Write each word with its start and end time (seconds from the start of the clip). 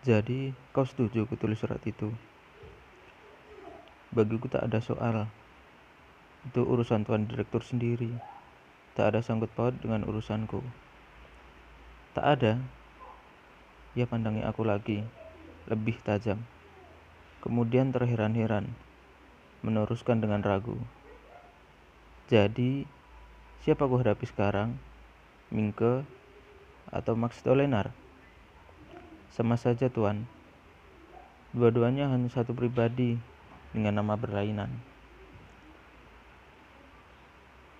Jadi, 0.00 0.56
kau 0.72 0.88
setuju 0.88 1.28
kutulis 1.28 1.60
surat 1.60 1.76
itu? 1.84 2.08
Bagiku 4.16 4.48
tak 4.48 4.64
ada 4.64 4.80
soal. 4.80 5.28
Itu 6.48 6.64
urusan 6.64 7.04
tuan 7.04 7.28
direktur 7.28 7.60
sendiri. 7.60 8.08
Tak 8.96 9.12
ada 9.12 9.20
sangkut 9.20 9.52
paut 9.52 9.76
dengan 9.76 10.08
urusanku. 10.08 10.64
Tak 12.16 12.24
ada. 12.24 12.56
Ia 13.92 14.08
pandangi 14.08 14.40
aku 14.40 14.64
lagi, 14.64 15.04
lebih 15.68 16.00
tajam. 16.00 16.48
Kemudian 17.44 17.92
terheran-heran, 17.92 18.72
meneruskan 19.60 20.24
dengan 20.24 20.40
ragu. 20.40 20.80
Jadi, 22.32 22.88
siapa 23.60 23.84
ku 23.84 24.00
hadapi 24.00 24.24
sekarang? 24.24 24.80
Mingke 25.52 26.08
atau 26.88 27.12
Max 27.12 27.44
Dolenar? 27.44 27.99
Sama 29.30 29.54
saja 29.54 29.86
tuan. 29.86 30.26
Dua-duanya 31.54 32.10
hanya 32.10 32.26
satu 32.30 32.50
pribadi 32.50 33.14
dengan 33.70 34.02
nama 34.02 34.18
berlainan. 34.18 34.70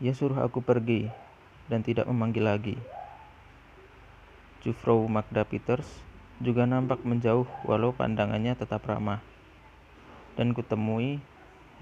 Ia 0.01 0.15
suruh 0.15 0.41
aku 0.41 0.63
pergi 0.63 1.11
dan 1.67 1.83
tidak 1.83 2.07
memanggil 2.09 2.47
lagi. 2.47 2.77
Jufro 4.63 5.05
Magda 5.11 5.43
Peters 5.43 5.89
juga 6.41 6.65
nampak 6.65 7.05
menjauh 7.05 7.45
walau 7.69 7.93
pandangannya 7.93 8.57
tetap 8.57 8.87
ramah. 8.89 9.21
Dan 10.39 10.57
kutemui 10.57 11.21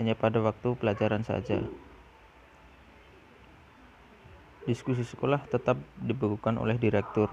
hanya 0.01 0.17
pada 0.19 0.43
waktu 0.43 0.75
pelajaran 0.75 1.23
saja. 1.23 1.63
Diskusi 4.67 5.07
sekolah 5.07 5.47
tetap 5.47 5.79
dibekukan 6.03 6.59
oleh 6.59 6.77
direktur. 6.77 7.31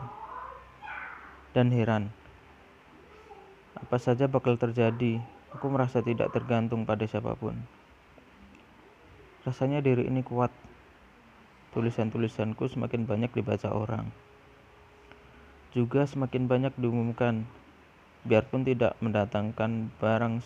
Dan 1.51 1.73
heran, 1.73 2.13
apa 3.75 3.99
saja 3.99 4.31
bakal 4.31 4.55
terjadi, 4.55 5.19
aku 5.51 5.65
merasa 5.67 5.99
tidak 5.99 6.31
tergantung 6.31 6.87
pada 6.87 7.03
siapa 7.03 7.35
pun. 7.35 7.59
Rasanya 9.43 9.83
diri 9.83 10.07
ini 10.07 10.23
kuat. 10.23 10.49
Tulisan-tulisanku 11.75 12.71
semakin 12.71 13.03
banyak 13.03 13.35
dibaca 13.35 13.67
orang. 13.67 14.07
Juga 15.75 16.07
semakin 16.07 16.47
banyak 16.47 16.73
diumumkan, 16.79 17.43
biarpun 18.23 18.63
tidak 18.63 18.95
mendatangkan 19.03 19.91
barang 19.99 20.39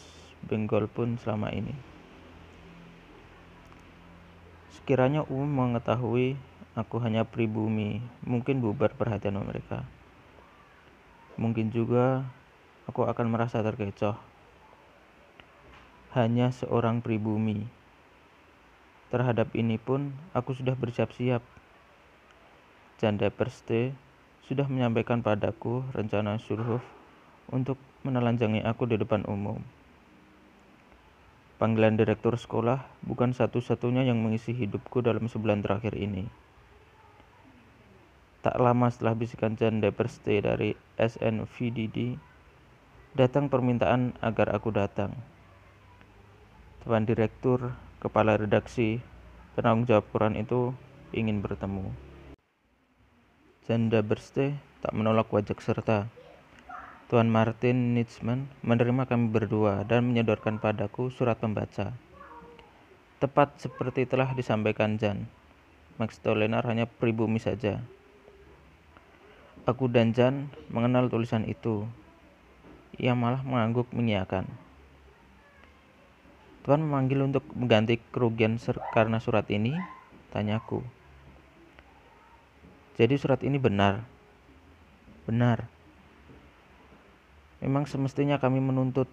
benggol 0.50 0.90
pun 0.90 1.22
selama 1.22 1.54
ini. 1.54 1.78
Sekiranya 4.74 5.22
umum 5.30 5.70
mengetahui 5.70 6.34
aku 6.74 6.98
hanya 6.98 7.30
pribumi, 7.30 8.02
mungkin 8.26 8.58
bubar 8.58 8.98
perhatian 8.98 9.38
mereka. 9.38 9.86
Mungkin 11.38 11.70
juga 11.70 12.26
aku 12.90 13.06
akan 13.06 13.30
merasa 13.30 13.62
terkecoh. 13.62 14.18
Hanya 16.18 16.50
seorang 16.50 17.06
pribumi. 17.06 17.70
Terhadap 19.14 19.54
ini 19.54 19.78
pun 19.78 20.18
aku 20.34 20.58
sudah 20.58 20.74
bersiap-siap. 20.74 21.46
Janda 22.98 23.30
Perste 23.30 23.94
sudah 24.50 24.66
menyampaikan 24.66 25.22
padaku 25.22 25.86
rencana 25.94 26.42
Surhof 26.42 26.82
untuk 27.54 27.78
menelanjangi 28.02 28.66
aku 28.66 28.90
di 28.90 28.98
depan 28.98 29.22
umum. 29.30 29.62
Panggilan 31.62 31.94
direktur 31.94 32.34
sekolah 32.34 32.90
bukan 33.06 33.38
satu-satunya 33.38 34.08
yang 34.10 34.18
mengisi 34.18 34.56
hidupku 34.58 35.06
dalam 35.06 35.30
sebulan 35.30 35.62
terakhir 35.62 35.94
ini. 35.94 36.26
Tak 38.40 38.56
lama 38.56 38.88
setelah 38.88 39.14
bisikan 39.20 39.60
Janda 39.60 39.92
Perste 39.92 40.40
dari 40.40 40.72
SNVDD, 40.96 42.16
Datang 43.18 43.50
permintaan 43.50 44.14
agar 44.22 44.54
aku 44.54 44.70
datang. 44.70 45.18
Tuan 46.86 47.10
Direktur, 47.10 47.74
Kepala 47.98 48.38
Redaksi, 48.38 49.02
penanggung 49.58 49.90
jawab 49.90 50.06
koran 50.14 50.38
itu 50.38 50.78
ingin 51.10 51.42
bertemu. 51.42 51.90
Janda 53.66 54.06
Berste 54.06 54.62
tak 54.86 54.94
menolak 54.94 55.26
wajak 55.34 55.58
serta. 55.58 56.06
Tuan 57.10 57.34
Martin 57.34 57.98
Nitzman 57.98 58.46
menerima 58.62 59.10
kami 59.10 59.34
berdua 59.34 59.82
dan 59.90 60.06
menyodorkan 60.06 60.62
padaku 60.62 61.10
surat 61.10 61.42
pembaca. 61.42 61.98
Tepat 63.18 63.58
seperti 63.58 64.06
telah 64.06 64.38
disampaikan 64.38 65.02
Jan, 65.02 65.26
Max 65.98 66.22
Tolenar 66.22 66.62
hanya 66.70 66.86
pribumi 66.86 67.42
saja. 67.42 67.82
Aku 69.66 69.90
dan 69.90 70.14
Jan 70.14 70.54
mengenal 70.70 71.10
tulisan 71.10 71.50
itu, 71.50 71.90
ia 73.00 73.16
malah 73.16 73.40
mengangguk 73.42 73.88
mengiyakan. 73.96 74.44
Tuhan 76.68 76.84
memanggil 76.84 77.24
untuk 77.24 77.48
mengganti 77.56 77.98
kerugian 78.12 78.60
karena 78.92 79.18
surat 79.24 79.48
ini? 79.48 79.74
Tanyaku. 80.36 80.84
Jadi 83.00 83.16
surat 83.16 83.40
ini 83.48 83.56
benar? 83.56 84.04
Benar. 85.24 85.72
Memang 87.64 87.88
semestinya 87.88 88.36
kami 88.36 88.60
menuntut. 88.60 89.08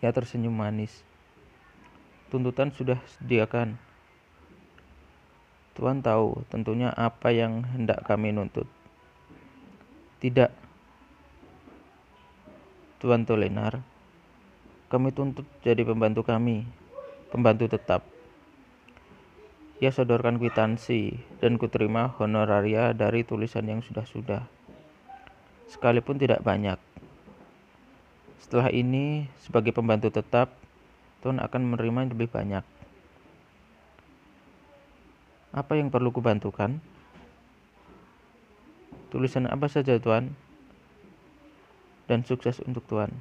Ia 0.00 0.08
tersenyum 0.10 0.56
manis. 0.56 1.04
Tuntutan 2.32 2.72
sudah 2.72 2.96
sediakan. 3.20 3.76
Tuhan 5.76 6.02
tahu 6.02 6.42
tentunya 6.50 6.90
apa 6.90 7.30
yang 7.30 7.62
hendak 7.76 8.02
kami 8.02 8.34
nuntut. 8.34 8.66
Tidak, 10.18 10.50
Tuan 12.98 13.22
Tolenar, 13.22 13.78
kami 14.90 15.14
tuntut 15.14 15.46
jadi 15.62 15.86
pembantu 15.86 16.26
kami, 16.26 16.66
pembantu 17.30 17.70
tetap. 17.70 18.02
Ia 19.78 19.94
sodorkan 19.94 20.42
kwitansi 20.42 21.14
dan 21.38 21.62
kuterima 21.62 22.10
honoraria 22.18 22.90
dari 22.90 23.22
tulisan 23.22 23.70
yang 23.70 23.86
sudah-sudah. 23.86 24.50
Sekalipun 25.70 26.18
tidak 26.18 26.42
banyak. 26.42 26.74
Setelah 28.42 28.74
ini, 28.74 29.30
sebagai 29.46 29.70
pembantu 29.70 30.10
tetap, 30.10 30.50
Tuan 31.22 31.38
akan 31.38 31.70
menerima 31.70 32.10
lebih 32.10 32.26
banyak. 32.26 32.66
Apa 35.54 35.78
yang 35.78 35.94
perlu 35.94 36.10
kubantukan? 36.10 36.82
Tulisan 39.14 39.46
apa 39.46 39.70
saja, 39.70 39.94
Tuan? 40.02 40.47
Dan 42.08 42.24
sukses 42.24 42.58
untuk 42.64 42.82
Tuhan. 42.88 43.12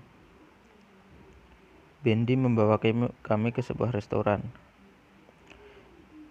Bendi 2.01 2.39
membawa 2.39 2.79
kami 3.21 3.51
ke 3.51 3.59
sebuah 3.59 3.91
restoran. 3.91 4.47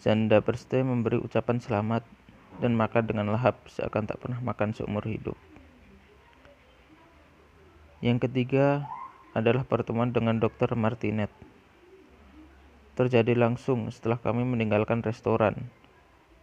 Janda 0.01 0.41
Perste 0.41 0.81
memberi 0.81 1.21
ucapan 1.21 1.61
selamat 1.61 2.03
dan 2.65 2.73
makan 2.73 3.05
dengan 3.05 3.29
lahap 3.29 3.61
seakan 3.69 4.09
tak 4.09 4.25
pernah 4.25 4.41
makan 4.41 4.73
seumur 4.73 5.05
hidup. 5.05 5.37
Yang 8.01 8.29
ketiga 8.29 8.89
adalah 9.37 9.69
pertemuan 9.69 10.17
dengan 10.17 10.41
Dr. 10.41 10.73
Martinet. 10.79 11.29
Terjadi 12.97 13.37
langsung 13.37 13.93
setelah 13.93 14.17
kami 14.17 14.49
meninggalkan 14.49 15.05
restoran, 15.05 15.69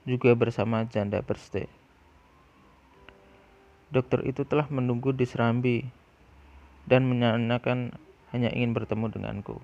juga 0.06 0.38
bersama 0.38 0.86
Janda 0.86 1.26
Perste. 1.26 1.66
Dokter 3.90 4.22
itu 4.30 4.46
telah 4.46 4.70
menunggu 4.70 5.10
di 5.14 5.26
Serambi 5.26 6.03
dan 6.84 7.08
menanyakan 7.08 7.96
hanya 8.36 8.52
ingin 8.52 8.76
bertemu 8.76 9.08
denganku. 9.14 9.60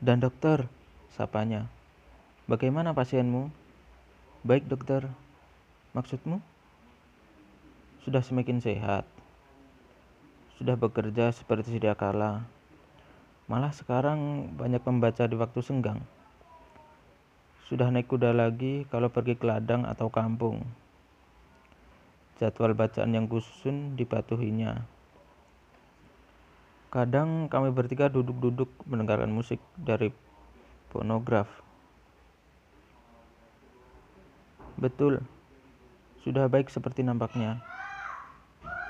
Dan 0.00 0.20
dokter, 0.20 0.68
sapanya, 1.12 1.68
bagaimana 2.48 2.96
pasienmu? 2.96 3.52
Baik 4.44 4.64
dokter, 4.68 5.08
maksudmu? 5.92 6.40
Sudah 8.00 8.24
semakin 8.24 8.64
sehat, 8.64 9.04
sudah 10.56 10.76
bekerja 10.76 11.32
seperti 11.32 11.76
sedia 11.76 11.92
kala. 11.92 12.48
Malah 13.48 13.72
sekarang 13.76 14.52
banyak 14.56 14.80
membaca 14.84 15.24
di 15.28 15.36
waktu 15.36 15.60
senggang. 15.60 16.00
Sudah 17.68 17.92
naik 17.92 18.08
kuda 18.08 18.32
lagi 18.32 18.88
kalau 18.88 19.12
pergi 19.12 19.36
ke 19.36 19.44
ladang 19.44 19.84
atau 19.84 20.08
kampung 20.08 20.64
jadwal 22.40 22.72
bacaan 22.72 23.12
yang 23.12 23.28
kusun 23.28 24.00
dipatuhinya. 24.00 24.99
Kadang 26.90 27.46
kami 27.46 27.70
bertiga 27.70 28.10
duduk-duduk 28.10 28.66
mendengarkan 28.82 29.30
musik 29.30 29.62
dari 29.78 30.10
fonograf. 30.90 31.46
Betul, 34.74 35.22
sudah 36.26 36.50
baik 36.50 36.66
seperti 36.66 37.06
nampaknya. 37.06 37.62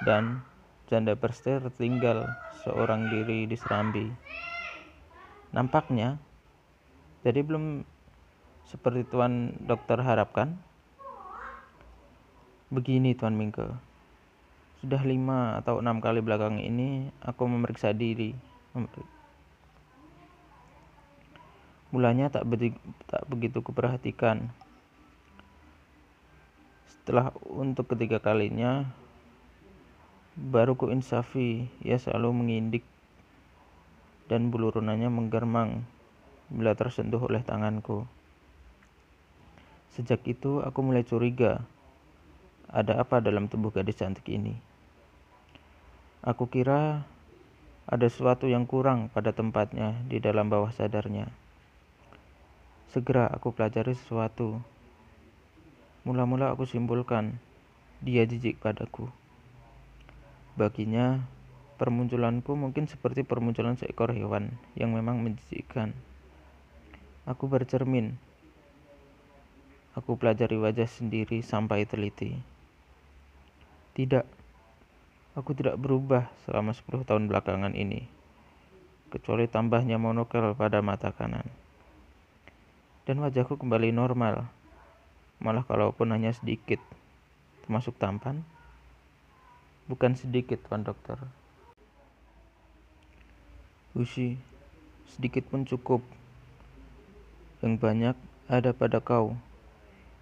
Dan 0.01 0.41
janda 0.89 1.13
perster 1.13 1.61
tinggal 1.77 2.25
seorang 2.65 3.13
diri 3.13 3.45
di 3.45 3.57
Serambi. 3.61 4.09
Nampaknya, 5.53 6.17
jadi 7.21 7.45
belum 7.45 7.85
seperti 8.65 9.05
tuan 9.13 9.61
dokter 9.69 10.01
harapkan. 10.01 10.57
Begini 12.71 13.13
Tuan 13.19 13.35
Mingke, 13.35 13.67
Sudah 14.81 15.05
lima 15.05 15.61
atau 15.61 15.85
enam 15.85 16.01
kali 16.01 16.25
belakang 16.25 16.57
ini 16.57 17.13
aku 17.21 17.45
memeriksa 17.45 17.93
diri. 17.93 18.33
Mulanya 21.93 22.33
tak, 22.33 22.49
tak 23.05 23.23
begitu 23.29 23.61
kuperhatikan. 23.61 24.49
Setelah 26.89 27.29
untuk 27.45 27.93
ketiga 27.93 28.25
kalinya, 28.25 28.89
baru 30.33 30.73
ku 30.81 30.89
insafi, 30.89 31.69
ia 31.85 32.01
selalu 32.01 32.41
mengindik 32.41 32.85
dan 34.33 34.49
bulu 34.49 34.73
runanya 34.73 35.13
menggermang 35.13 35.85
bila 36.49 36.73
tersentuh 36.73 37.21
oleh 37.21 37.45
tanganku. 37.45 38.09
Sejak 39.93 40.25
itu 40.25 40.65
aku 40.65 40.79
mulai 40.81 41.05
curiga, 41.05 41.69
ada 42.71 43.03
apa 43.03 43.21
dalam 43.21 43.51
tubuh 43.51 43.75
gadis 43.75 44.01
cantik 44.01 44.25
ini. 44.31 44.70
Aku 46.21 46.53
kira 46.53 47.09
ada 47.89 48.07
sesuatu 48.13 48.45
yang 48.45 48.69
kurang 48.69 49.09
pada 49.09 49.33
tempatnya 49.33 49.97
di 50.05 50.21
dalam 50.21 50.53
bawah 50.53 50.69
sadarnya. 50.69 51.33
Segera 52.93 53.25
aku 53.25 53.57
pelajari 53.57 53.97
sesuatu. 53.97 54.61
Mula-mula 56.05 56.53
aku 56.53 56.69
simpulkan, 56.69 57.41
dia 58.05 58.29
jijik 58.29 58.61
padaku. 58.61 59.09
Baginya, 60.61 61.25
permunculanku 61.81 62.53
mungkin 62.53 62.85
seperti 62.85 63.25
permunculan 63.25 63.81
seekor 63.81 64.13
hewan 64.13 64.61
yang 64.77 64.93
memang 64.93 65.25
menjijikkan. 65.25 65.97
Aku 67.25 67.49
bercermin. 67.49 68.21
Aku 69.97 70.21
pelajari 70.21 70.61
wajah 70.61 70.85
sendiri 70.85 71.41
sampai 71.41 71.89
teliti. 71.89 72.37
Tidak, 73.97 74.40
aku 75.39 75.55
tidak 75.55 75.79
berubah 75.79 76.27
selama 76.47 76.75
10 76.75 77.07
tahun 77.07 77.31
belakangan 77.31 77.75
ini, 77.79 78.07
kecuali 79.15 79.47
tambahnya 79.47 79.99
monokel 79.99 80.55
pada 80.59 80.83
mata 80.83 81.15
kanan. 81.15 81.47
Dan 83.07 83.23
wajahku 83.23 83.59
kembali 83.59 83.91
normal, 83.95 84.47
malah 85.43 85.67
kalaupun 85.67 86.15
hanya 86.15 86.31
sedikit, 86.35 86.79
termasuk 87.67 87.99
tampan. 87.99 88.43
Bukan 89.91 90.15
sedikit, 90.15 90.63
Tuan 90.71 90.87
Dokter. 90.87 91.19
Usi, 93.91 94.39
sedikit 95.11 95.51
pun 95.51 95.67
cukup. 95.67 95.99
Yang 97.59 97.75
banyak 97.83 98.17
ada 98.47 98.71
pada 98.71 99.03
kau. 99.03 99.35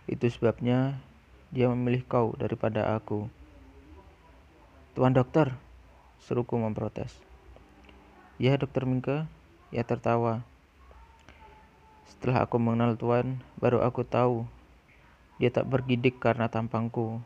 Itu 0.09 0.25
sebabnya 0.33 0.97
dia 1.53 1.69
memilih 1.69 2.01
kau 2.09 2.33
daripada 2.41 2.97
aku. 2.97 3.29
Tuan 4.99 5.15
dokter, 5.15 5.55
seruku 6.19 6.59
memprotes. 6.59 7.15
Ya, 8.35 8.59
dokter 8.59 8.83
Mingke, 8.83 9.31
ia 9.71 9.87
tertawa. 9.87 10.43
Setelah 12.11 12.43
aku 12.43 12.59
mengenal 12.59 12.99
Tuan, 12.99 13.39
baru 13.63 13.87
aku 13.87 14.03
tahu 14.03 14.43
dia 15.39 15.55
tak 15.55 15.71
bergidik 15.71 16.19
karena 16.19 16.51
tampangku. 16.51 17.23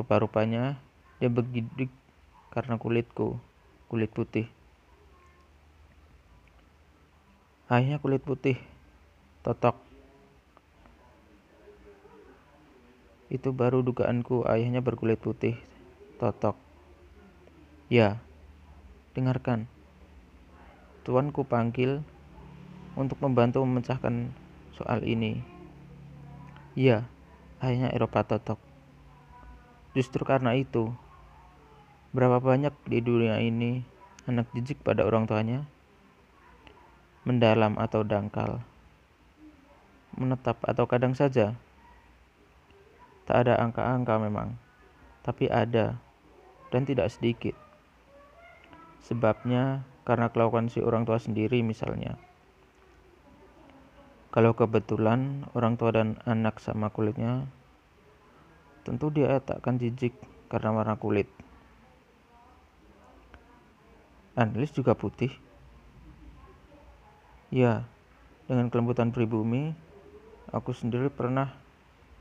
Rupa-rupanya 0.00 0.80
dia 1.20 1.28
bergidik 1.28 1.92
karena 2.48 2.80
kulitku, 2.80 3.36
kulit 3.92 4.08
putih. 4.08 4.48
Ayahnya 7.68 8.00
kulit 8.00 8.24
putih, 8.24 8.56
totok. 9.44 9.76
Itu 13.28 13.52
baru 13.52 13.84
dugaanku 13.84 14.48
ayahnya 14.48 14.80
berkulit 14.80 15.20
putih, 15.20 15.60
totok. 16.20 16.52
Ya, 17.88 18.20
dengarkan. 19.16 19.64
Tuanku 21.00 21.48
panggil 21.48 22.04
untuk 22.92 23.24
membantu 23.24 23.64
memecahkan 23.64 24.28
soal 24.76 25.00
ini. 25.08 25.40
Ya, 26.76 27.08
ayahnya 27.64 27.88
Eropa 27.96 28.20
totok. 28.20 28.60
Justru 29.96 30.20
karena 30.28 30.52
itu, 30.52 30.92
berapa 32.12 32.36
banyak 32.36 32.76
di 32.84 33.00
dunia 33.00 33.40
ini 33.40 33.80
anak 34.28 34.52
jijik 34.52 34.84
pada 34.84 35.08
orang 35.08 35.24
tuanya? 35.24 35.64
Mendalam 37.24 37.80
atau 37.80 38.04
dangkal? 38.04 38.60
Menetap 40.20 40.60
atau 40.68 40.84
kadang 40.84 41.16
saja? 41.16 41.56
Tak 43.24 43.48
ada 43.48 43.56
angka-angka 43.56 44.20
memang, 44.20 44.58
tapi 45.24 45.48
ada 45.48 45.98
dan 46.70 46.86
tidak 46.86 47.10
sedikit. 47.10 47.54
Sebabnya 49.04 49.82
karena 50.06 50.30
kelakuan 50.30 50.70
si 50.70 50.82
orang 50.82 51.06
tua 51.06 51.18
sendiri 51.18 51.60
misalnya. 51.62 52.16
Kalau 54.30 54.54
kebetulan 54.54 55.50
orang 55.58 55.74
tua 55.74 55.90
dan 55.90 56.22
anak 56.22 56.62
sama 56.62 56.94
kulitnya, 56.94 57.50
tentu 58.86 59.10
dia 59.10 59.42
tak 59.42 59.58
akan 59.58 59.82
jijik 59.82 60.14
karena 60.46 60.70
warna 60.70 60.94
kulit. 60.94 61.26
Analis 64.38 64.70
juga 64.70 64.94
putih. 64.94 65.34
Ya, 67.50 67.82
dengan 68.46 68.70
kelembutan 68.70 69.10
pribumi, 69.10 69.74
aku 70.54 70.70
sendiri 70.70 71.10
pernah 71.10 71.50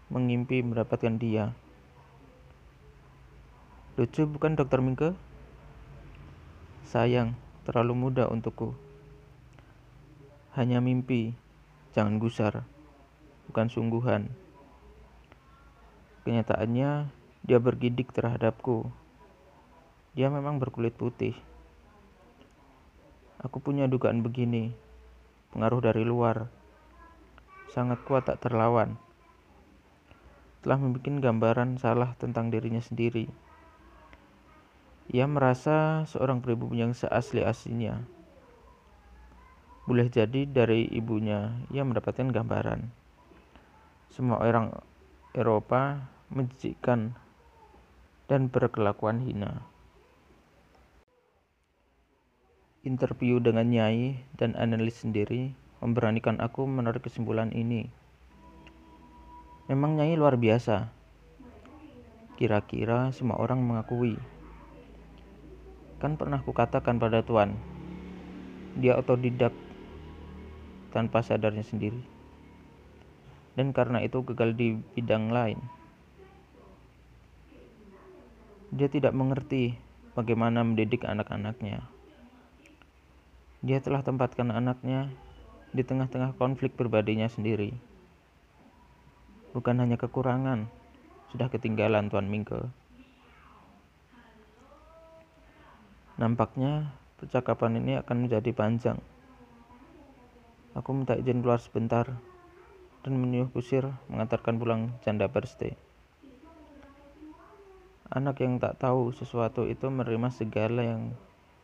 mengimpi 0.10 0.66
mendapatkan 0.66 1.22
dia. 1.22 1.54
Lucu 3.98 4.30
bukan 4.30 4.54
dokter 4.54 4.84
Mingke? 4.84 5.18
Sayang, 6.86 7.34
terlalu 7.66 7.94
muda 7.98 8.30
untukku. 8.30 8.78
Hanya 10.54 10.78
mimpi, 10.82 11.34
jangan 11.94 12.22
gusar, 12.22 12.66
bukan 13.50 13.70
sungguhan. 13.70 14.30
Kenyataannya, 16.26 17.10
dia 17.46 17.58
bergidik 17.58 18.14
terhadapku. 18.14 18.90
Dia 20.14 20.30
memang 20.30 20.62
berkulit 20.62 20.94
putih. 20.94 21.34
Aku 23.40 23.64
punya 23.64 23.88
dugaan 23.88 24.20
begini, 24.20 24.76
pengaruh 25.56 25.80
dari 25.80 26.04
luar, 26.04 26.52
sangat 27.72 28.04
kuat 28.04 28.28
tak 28.28 28.44
terlawan. 28.44 29.00
Telah 30.60 30.76
membuat 30.76 31.24
gambaran 31.24 31.80
salah 31.80 32.20
tentang 32.20 32.52
dirinya 32.52 32.84
sendiri. 32.84 33.49
Ia 35.10 35.26
merasa 35.26 36.06
seorang 36.06 36.38
pribumi 36.38 36.86
yang 36.86 36.94
seasli-aslinya. 36.94 38.06
Boleh 39.90 40.06
jadi 40.06 40.46
dari 40.46 40.86
ibunya 40.86 41.50
ia 41.74 41.82
mendapatkan 41.82 42.30
gambaran. 42.30 42.94
Semua 44.14 44.38
orang 44.38 44.70
Eropa 45.34 46.06
menjijikkan 46.30 47.18
dan 48.30 48.54
berkelakuan 48.54 49.26
hina. 49.26 49.66
Interview 52.86 53.42
dengan 53.42 53.66
Nyai 53.66 54.22
dan 54.38 54.54
analis 54.54 55.02
sendiri 55.02 55.58
memberanikan 55.82 56.38
aku 56.38 56.70
menarik 56.70 57.02
kesimpulan 57.02 57.50
ini. 57.50 57.90
Memang 59.66 59.98
Nyai 59.98 60.14
luar 60.14 60.38
biasa. 60.38 60.94
Kira-kira 62.38 63.10
semua 63.10 63.42
orang 63.42 63.66
mengakui 63.66 64.22
Kan 66.00 66.16
pernah 66.16 66.40
kukatakan 66.40 66.96
pada 66.96 67.20
Tuan, 67.20 67.60
dia 68.80 68.96
otodidak 68.96 69.52
tanpa 70.96 71.20
sadarnya 71.20 71.68
sendiri. 71.68 72.00
Dan 73.60 73.76
karena 73.76 74.00
itu 74.00 74.24
gagal 74.24 74.56
di 74.56 74.80
bidang 74.96 75.36
lain. 75.36 75.60
Dia 78.72 78.88
tidak 78.88 79.12
mengerti 79.12 79.76
bagaimana 80.16 80.64
mendidik 80.64 81.04
anak-anaknya. 81.04 81.84
Dia 83.60 83.84
telah 83.84 84.00
tempatkan 84.00 84.56
anaknya 84.56 85.12
di 85.76 85.84
tengah-tengah 85.84 86.40
konflik 86.40 86.80
pribadinya 86.80 87.28
sendiri. 87.28 87.76
Bukan 89.52 89.82
hanya 89.82 90.00
kekurangan, 90.00 90.72
sudah 91.36 91.52
ketinggalan 91.52 92.08
Tuan 92.08 92.32
Mingke. 92.32 92.79
Nampaknya 96.20 96.92
percakapan 97.16 97.80
ini 97.80 97.96
akan 97.96 98.28
menjadi 98.28 98.52
panjang. 98.52 99.00
Aku 100.76 100.92
minta 100.92 101.16
izin 101.16 101.40
keluar 101.40 101.64
sebentar 101.64 102.12
dan 103.08 103.14
menyuruh 103.16 103.48
kusir 103.56 103.88
mengantarkan 104.12 104.60
pulang 104.60 104.82
janda 105.08 105.32
Berste. 105.32 105.80
Anak 108.12 108.44
yang 108.44 108.60
tak 108.60 108.84
tahu 108.84 109.16
sesuatu 109.16 109.64
itu 109.64 109.88
menerima 109.88 110.28
segala 110.36 110.84
yang 110.84 111.16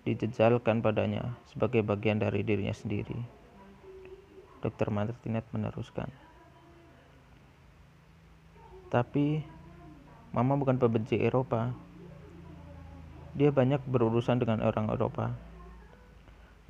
dijejalkan 0.07 0.79
padanya 0.79 1.35
sebagai 1.51 1.83
bagian 1.83 2.24
dari 2.24 2.39
dirinya 2.45 2.71
sendiri. 2.71 3.17
Dokter 4.63 4.88
Martinet 4.88 5.43
meneruskan. 5.51 6.07
Tapi, 8.88 9.43
Mama 10.31 10.55
bukan 10.55 10.79
pembenci 10.79 11.19
Eropa. 11.19 11.84
Dia 13.35 13.51
banyak 13.51 13.83
berurusan 13.83 14.39
dengan 14.39 14.63
orang 14.63 14.87
Eropa. 14.87 15.35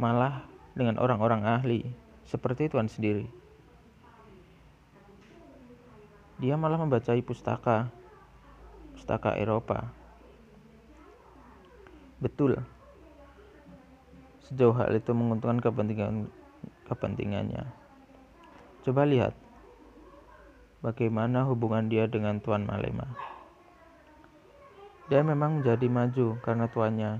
Malah 0.01 0.43
dengan 0.73 0.97
orang-orang 0.97 1.45
ahli, 1.45 1.85
seperti 2.25 2.67
Tuhan 2.67 2.89
sendiri. 2.89 3.29
Dia 6.41 6.59
malah 6.59 6.81
membacai 6.81 7.23
pustaka, 7.23 7.87
pustaka 8.97 9.37
Eropa. 9.39 9.87
Betul, 12.19 12.59
sejauh 14.43 14.75
hal 14.75 14.91
itu 14.97 15.13
menguntungkan 15.15 15.61
kepentingan 15.63 16.27
kepentingannya. 16.89 17.63
Coba 18.83 19.07
lihat 19.07 19.33
bagaimana 20.83 21.45
hubungan 21.47 21.87
dia 21.87 22.09
dengan 22.09 22.41
Tuan 22.43 22.67
Malema. 22.67 23.34
Dia 25.05 25.21
memang 25.21 25.61
menjadi 25.61 25.85
maju 25.85 26.41
karena 26.41 26.65
tuannya, 26.65 27.11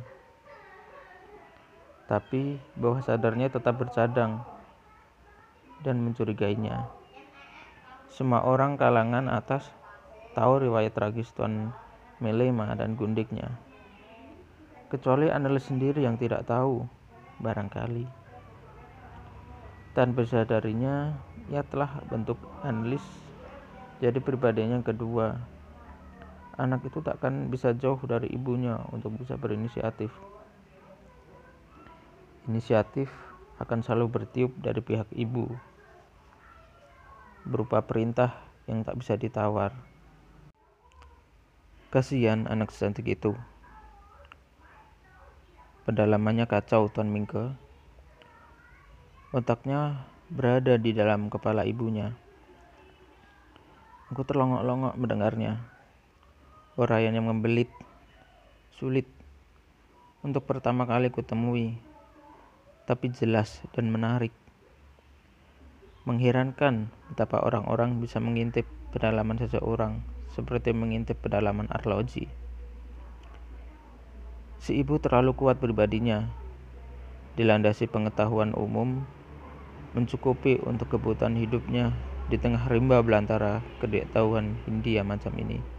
tapi 2.09 2.57
bawah 2.73 3.01
sadarnya 3.01 3.49
tetap 3.53 3.77
bercadang 3.77 4.41
dan 5.85 6.01
mencurigainya. 6.01 6.89
Semua 8.09 8.41
orang 8.41 8.77
kalangan 8.77 9.29
atas 9.29 9.69
tahu 10.33 10.65
riwayat 10.65 10.97
tragis 10.97 11.29
Tuan 11.33 11.73
Melema 12.17 12.73
dan 12.73 12.97
Gundiknya. 12.97 13.53
Kecuali 14.89 15.29
analis 15.29 15.69
sendiri 15.69 16.05
yang 16.05 16.17
tidak 16.17 16.45
tahu, 16.49 16.85
barangkali. 17.37 18.05
Tanpa 19.93 20.25
sadarinya, 20.25 21.13
ia 21.53 21.61
telah 21.61 22.01
bentuk 22.09 22.41
analis 22.65 23.03
jadi 24.01 24.19
pribadinya 24.19 24.81
yang 24.81 24.85
kedua 24.85 25.54
anak 26.55 26.87
itu 26.87 27.03
tak 27.03 27.19
akan 27.19 27.51
bisa 27.51 27.75
jauh 27.75 27.99
dari 28.07 28.31
ibunya 28.31 28.79
untuk 28.91 29.19
bisa 29.19 29.35
berinisiatif. 29.35 30.11
Inisiatif 32.47 33.11
akan 33.59 33.83
selalu 33.83 34.07
bertiup 34.11 34.51
dari 34.59 34.79
pihak 34.79 35.11
ibu, 35.15 35.51
berupa 37.43 37.83
perintah 37.83 38.39
yang 38.67 38.83
tak 38.87 38.95
bisa 38.99 39.19
ditawar. 39.19 39.75
Kasihan 41.91 42.47
anak 42.47 42.71
secantik 42.75 43.07
itu. 43.07 43.35
Pendalamannya 45.87 46.49
kacau, 46.49 46.89
Tuan 46.89 47.07
Mingke. 47.13 47.55
Otaknya 49.31 50.07
berada 50.27 50.75
di 50.81 50.91
dalam 50.91 51.29
kepala 51.29 51.63
ibunya. 51.63 52.11
Aku 54.09 54.25
terlongok-longok 54.25 54.97
mendengarnya 54.97 55.74
Uraian 56.75 57.15
yang 57.15 57.31
membelit, 57.31 57.71
sulit 58.75 59.07
untuk 60.27 60.43
pertama 60.43 60.83
kali 60.83 61.07
kutemui, 61.07 61.79
tapi 62.83 63.15
jelas 63.15 63.63
dan 63.71 63.87
menarik. 63.87 64.35
Mengherankan 66.03 66.91
betapa 67.07 67.39
orang-orang 67.47 68.03
bisa 68.03 68.19
mengintip 68.19 68.67
pedalaman 68.91 69.39
seseorang 69.39 70.03
seperti 70.35 70.75
mengintip 70.75 71.15
pedalaman 71.23 71.71
arloji. 71.71 72.27
Si 74.59 74.75
ibu 74.75 74.99
terlalu 74.99 75.31
kuat 75.31 75.63
pribadinya, 75.63 76.27
dilandasi 77.39 77.87
pengetahuan 77.87 78.51
umum, 78.51 79.07
mencukupi 79.95 80.59
untuk 80.67 80.99
kebutuhan 80.99 81.39
hidupnya 81.39 81.95
di 82.27 82.35
tengah 82.35 82.67
rimba 82.67 82.99
belantara 82.99 83.63
kedektahuan 83.79 84.59
Hindia 84.67 85.07
macam 85.07 85.31
ini. 85.39 85.74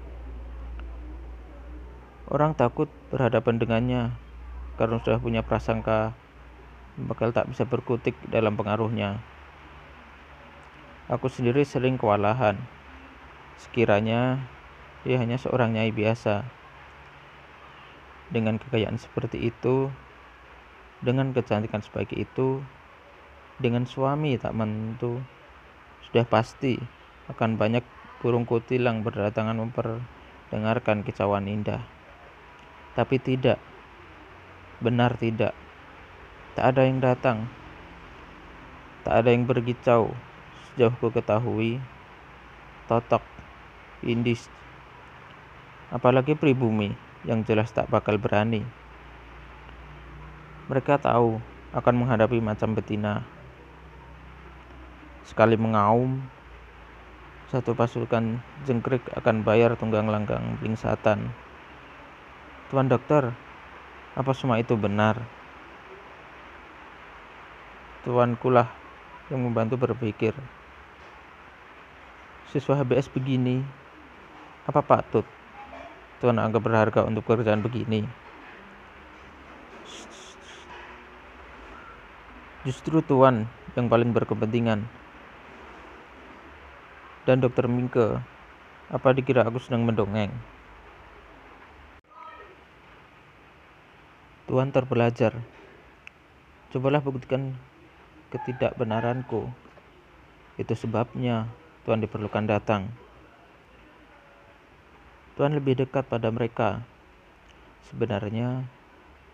Orang 2.26 2.59
takut 2.59 2.90
berhadapan 3.14 3.62
dengannya 3.62 4.02
karena 4.75 4.99
sudah 4.99 5.23
punya 5.23 5.47
prasangka 5.47 6.11
bakal 6.99 7.30
tak 7.30 7.47
bisa 7.47 7.62
berkutik 7.62 8.18
dalam 8.26 8.59
pengaruhnya. 8.59 9.23
Aku 11.06 11.30
sendiri 11.30 11.62
sering 11.62 11.95
kewalahan. 11.95 12.59
Sekiranya 13.62 14.42
dia 15.06 15.23
hanya 15.23 15.38
seorang 15.38 15.78
nyai 15.78 15.95
biasa. 15.95 16.42
Dengan 18.35 18.59
kekayaan 18.59 18.99
seperti 18.99 19.47
itu, 19.47 19.87
dengan 20.99 21.30
kecantikan 21.30 21.78
sebaik 21.78 22.11
itu, 22.11 22.59
dengan 23.62 23.87
suami 23.87 24.35
tak 24.35 24.50
menentu, 24.50 25.23
sudah 26.11 26.26
pasti 26.26 26.75
akan 27.30 27.54
banyak 27.54 27.87
burung 28.18 28.42
kutilang 28.42 29.06
berdatangan 29.06 29.62
memperdengarkan 29.62 31.06
kicauan 31.06 31.47
indah. 31.47 31.96
Tapi 32.97 33.21
tidak, 33.21 33.61
benar 34.81 35.21
tidak. 35.21 35.53
Tak 36.57 36.73
ada 36.73 36.88
yang 36.88 37.05
datang, 37.05 37.45
tak 39.05 39.21
ada 39.21 39.29
yang 39.37 39.45
bergicau 39.45 40.17
sejauh 40.73 40.97
ku 40.97 41.12
ketahui. 41.12 41.76
Totok, 42.87 43.21
indis, 44.07 44.47
apalagi 45.91 46.38
pribumi 46.38 46.95
yang 47.26 47.43
jelas 47.43 47.75
tak 47.75 47.91
bakal 47.91 48.17
berani. 48.17 48.62
Mereka 50.71 51.03
tahu 51.03 51.43
akan 51.75 51.95
menghadapi 51.99 52.38
macam 52.38 52.79
betina. 52.79 53.26
Sekali 55.26 55.59
mengaum, 55.59 56.23
satu 57.50 57.75
pasukan 57.75 58.38
jengkrik 58.67 59.03
akan 59.19 59.43
bayar 59.43 59.75
tunggang 59.75 60.07
langgang 60.07 60.59
blingsatan. 60.62 61.31
Tuan 62.66 62.90
dokter, 62.90 63.30
apa 64.18 64.32
semua 64.35 64.58
itu 64.58 64.75
benar? 64.75 65.23
Tuankulah 68.02 68.66
yang 69.30 69.38
membantu 69.46 69.78
berpikir. 69.78 70.35
Siswa 72.50 72.82
HBS 72.82 73.06
begini, 73.06 73.62
apa 74.66 74.82
patut 74.82 75.23
Tuan 76.18 76.42
anggap 76.42 76.66
berharga 76.66 77.06
untuk 77.06 77.23
pekerjaan 77.23 77.62
begini? 77.62 78.02
Justru 82.66 82.99
Tuan 82.99 83.46
yang 83.78 83.87
paling 83.87 84.11
berkepentingan. 84.11 84.90
Dan 87.30 87.38
dokter 87.38 87.70
Mingke, 87.70 88.18
apa 88.90 89.08
dikira 89.14 89.46
aku 89.46 89.62
sedang 89.62 89.87
mendongeng? 89.87 90.56
Tuhan 94.47 94.71
terbelajar. 94.71 95.35
Cobalah 96.71 97.03
buktikan 97.03 97.59
ketidakbenaranku. 98.31 99.50
Itu 100.55 100.75
sebabnya 100.79 101.50
Tuhan 101.83 101.99
diperlukan 101.99 102.47
datang. 102.47 102.95
Tuhan 105.35 105.50
lebih 105.50 105.83
dekat 105.83 106.07
pada 106.07 106.31
mereka. 106.31 106.87
Sebenarnya, 107.91 108.62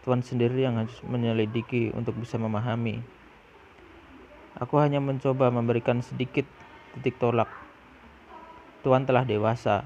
Tuhan 0.09 0.25
sendiri 0.25 0.65
yang 0.65 0.81
harus 0.81 0.97
menyelidiki 1.05 1.93
untuk 1.93 2.17
bisa 2.17 2.41
memahami. 2.41 3.05
Aku 4.57 4.81
hanya 4.81 4.99
mencoba 4.99 5.53
memberikan 5.53 6.01
sedikit 6.01 6.49
titik 6.97 7.21
tolak. 7.21 7.53
Tuhan 8.81 9.05
telah 9.05 9.29
dewasa. 9.29 9.85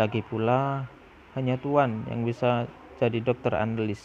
Lagi 0.00 0.24
pula, 0.24 0.88
hanya 1.36 1.60
Tuhan 1.60 2.08
yang 2.08 2.24
bisa 2.24 2.66
jadi 2.94 3.18
dokter 3.18 3.58
analis 3.58 4.00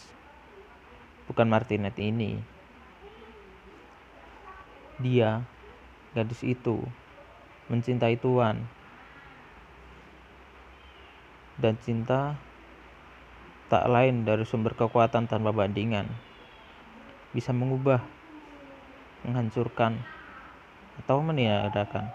bukan 1.30 1.46
Martinet 1.46 1.94
ini. 2.02 2.42
Dia 4.98 5.46
gadis 6.10 6.42
itu 6.42 6.82
mencintai 7.70 8.18
Tuhan. 8.18 8.66
Dan 11.60 11.78
cinta 11.78 12.34
tak 13.70 13.86
lain 13.86 14.26
dari 14.26 14.42
sumber 14.42 14.74
kekuatan 14.74 15.30
tanpa 15.30 15.54
bandingan. 15.54 16.10
Bisa 17.30 17.54
mengubah 17.54 18.02
menghancurkan 19.22 20.02
atau 20.98 21.22
meniadakan. 21.22 22.10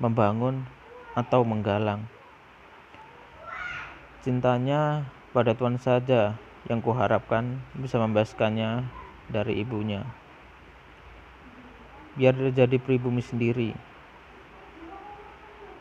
Membangun 0.00 0.64
atau 1.12 1.44
menggalang. 1.44 2.06
Cintanya 4.22 5.04
pada 5.32 5.52
Tuhan 5.52 5.76
saja 5.76 6.40
yang 6.68 6.80
kuharapkan 6.80 7.60
bisa 7.76 8.00
membebaskannya 8.00 8.88
dari 9.28 9.60
ibunya. 9.60 10.08
Biar 12.16 12.34
dia 12.34 12.64
jadi 12.64 12.76
pribumi 12.80 13.20
sendiri. 13.22 13.76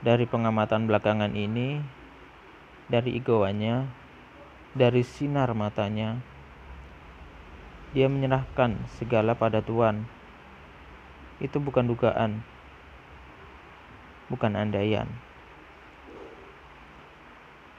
Dari 0.04 0.30
pengamatan 0.30 0.86
belakangan 0.86 1.34
ini, 1.34 1.82
dari 2.86 3.18
egoannya, 3.18 3.90
dari 4.78 5.02
sinar 5.02 5.58
matanya, 5.58 6.22
dia 7.98 8.06
menyerahkan 8.06 8.78
segala 9.02 9.34
pada 9.34 9.64
Tuhan. 9.64 10.06
Itu 11.42 11.58
bukan 11.58 11.90
dugaan, 11.90 12.46
bukan 14.30 14.54
andaian. 14.54 15.10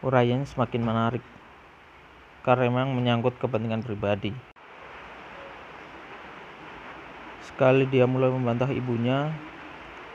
Uraian 0.03 0.43
semakin 0.43 0.83
menarik 0.83 1.23
karena 2.49 2.73
memang 2.73 2.97
menyangkut 2.97 3.37
kepentingan 3.37 3.85
pribadi. 3.85 4.33
Sekali 7.45 7.85
dia 7.85 8.09
mulai 8.09 8.33
membantah 8.33 8.73
ibunya, 8.73 9.29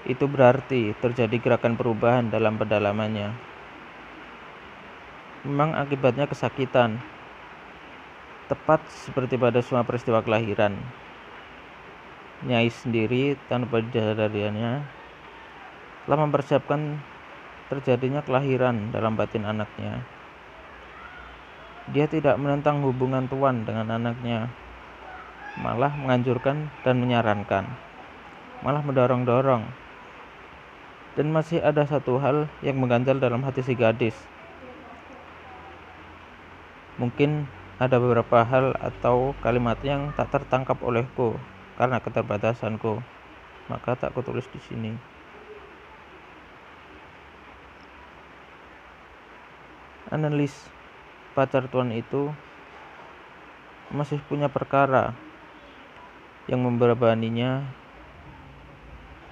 itu 0.10 0.26
berarti 0.26 0.98
terjadi 0.98 1.38
gerakan 1.38 1.78
perubahan 1.78 2.34
dalam 2.34 2.58
pedalamannya. 2.58 3.30
Memang 5.46 5.78
akibatnya 5.78 6.26
kesakitan, 6.26 6.98
tepat 8.50 8.82
seperti 8.90 9.38
pada 9.38 9.62
semua 9.62 9.86
peristiwa 9.86 10.26
kelahiran. 10.26 10.74
Nyai 12.50 12.74
sendiri 12.74 13.38
tanpa 13.46 13.86
disadariannya 13.86 14.82
telah 16.10 16.18
mempersiapkan 16.18 16.98
terjadinya 17.70 18.26
kelahiran 18.26 18.90
dalam 18.90 19.14
batin 19.14 19.46
anaknya. 19.46 20.13
Dia 21.92 22.08
tidak 22.08 22.40
menentang 22.40 22.80
hubungan 22.80 23.28
tuan 23.28 23.68
dengan 23.68 23.92
anaknya, 23.92 24.48
malah 25.60 25.92
menganjurkan 26.00 26.72
dan 26.88 26.96
menyarankan, 27.04 27.68
malah 28.64 28.80
mendorong-dorong. 28.80 29.68
Dan 31.20 31.36
masih 31.36 31.60
ada 31.60 31.84
satu 31.84 32.24
hal 32.24 32.48
yang 32.64 32.80
mengganjal 32.80 33.20
dalam 33.20 33.44
hati 33.44 33.60
si 33.60 33.76
gadis. 33.76 34.16
Mungkin 36.96 37.52
ada 37.84 38.00
beberapa 38.00 38.48
hal 38.48 38.80
atau 38.80 39.36
kalimat 39.44 39.76
yang 39.84 40.16
tak 40.16 40.32
tertangkap 40.32 40.80
olehku 40.80 41.36
karena 41.76 42.00
keterbatasanku, 42.00 43.04
maka 43.68 44.00
tak 44.00 44.16
kutulis 44.16 44.48
di 44.56 44.62
sini. 44.64 44.92
Analis 50.08 50.54
pacar 51.34 51.68
tuan 51.68 51.92
itu 51.94 52.30
masih 53.94 54.22
punya 54.26 54.50
perkara 54.50 55.18
yang 56.50 56.62
memberbaninya 56.62 57.68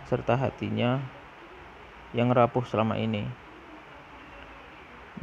serta 0.09 0.35
hatinya 0.35 0.99
yang 2.11 2.33
rapuh 2.33 2.67
selama 2.67 2.99
ini. 2.99 3.23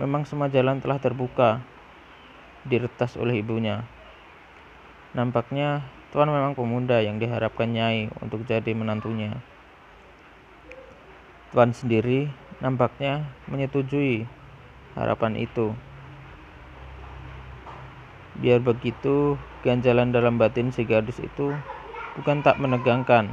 Memang 0.00 0.24
semua 0.24 0.48
jalan 0.48 0.80
telah 0.80 0.96
terbuka, 1.02 1.60
diretas 2.64 3.18
oleh 3.18 3.42
ibunya. 3.42 3.84
Nampaknya 5.12 5.82
Tuan 6.08 6.32
memang 6.32 6.56
pemuda 6.56 7.04
yang 7.04 7.20
diharapkan 7.20 7.68
Nyai 7.68 8.08
untuk 8.24 8.40
jadi 8.48 8.72
menantunya. 8.72 9.36
Tuan 11.52 11.76
sendiri 11.76 12.32
nampaknya 12.64 13.28
menyetujui 13.44 14.24
harapan 14.96 15.36
itu. 15.36 15.76
Biar 18.38 18.62
begitu, 18.62 19.34
ganjalan 19.66 20.14
dalam 20.14 20.38
batin 20.38 20.70
si 20.70 20.86
gadis 20.86 21.18
itu 21.18 21.50
bukan 22.14 22.38
tak 22.38 22.62
menegangkan. 22.62 23.26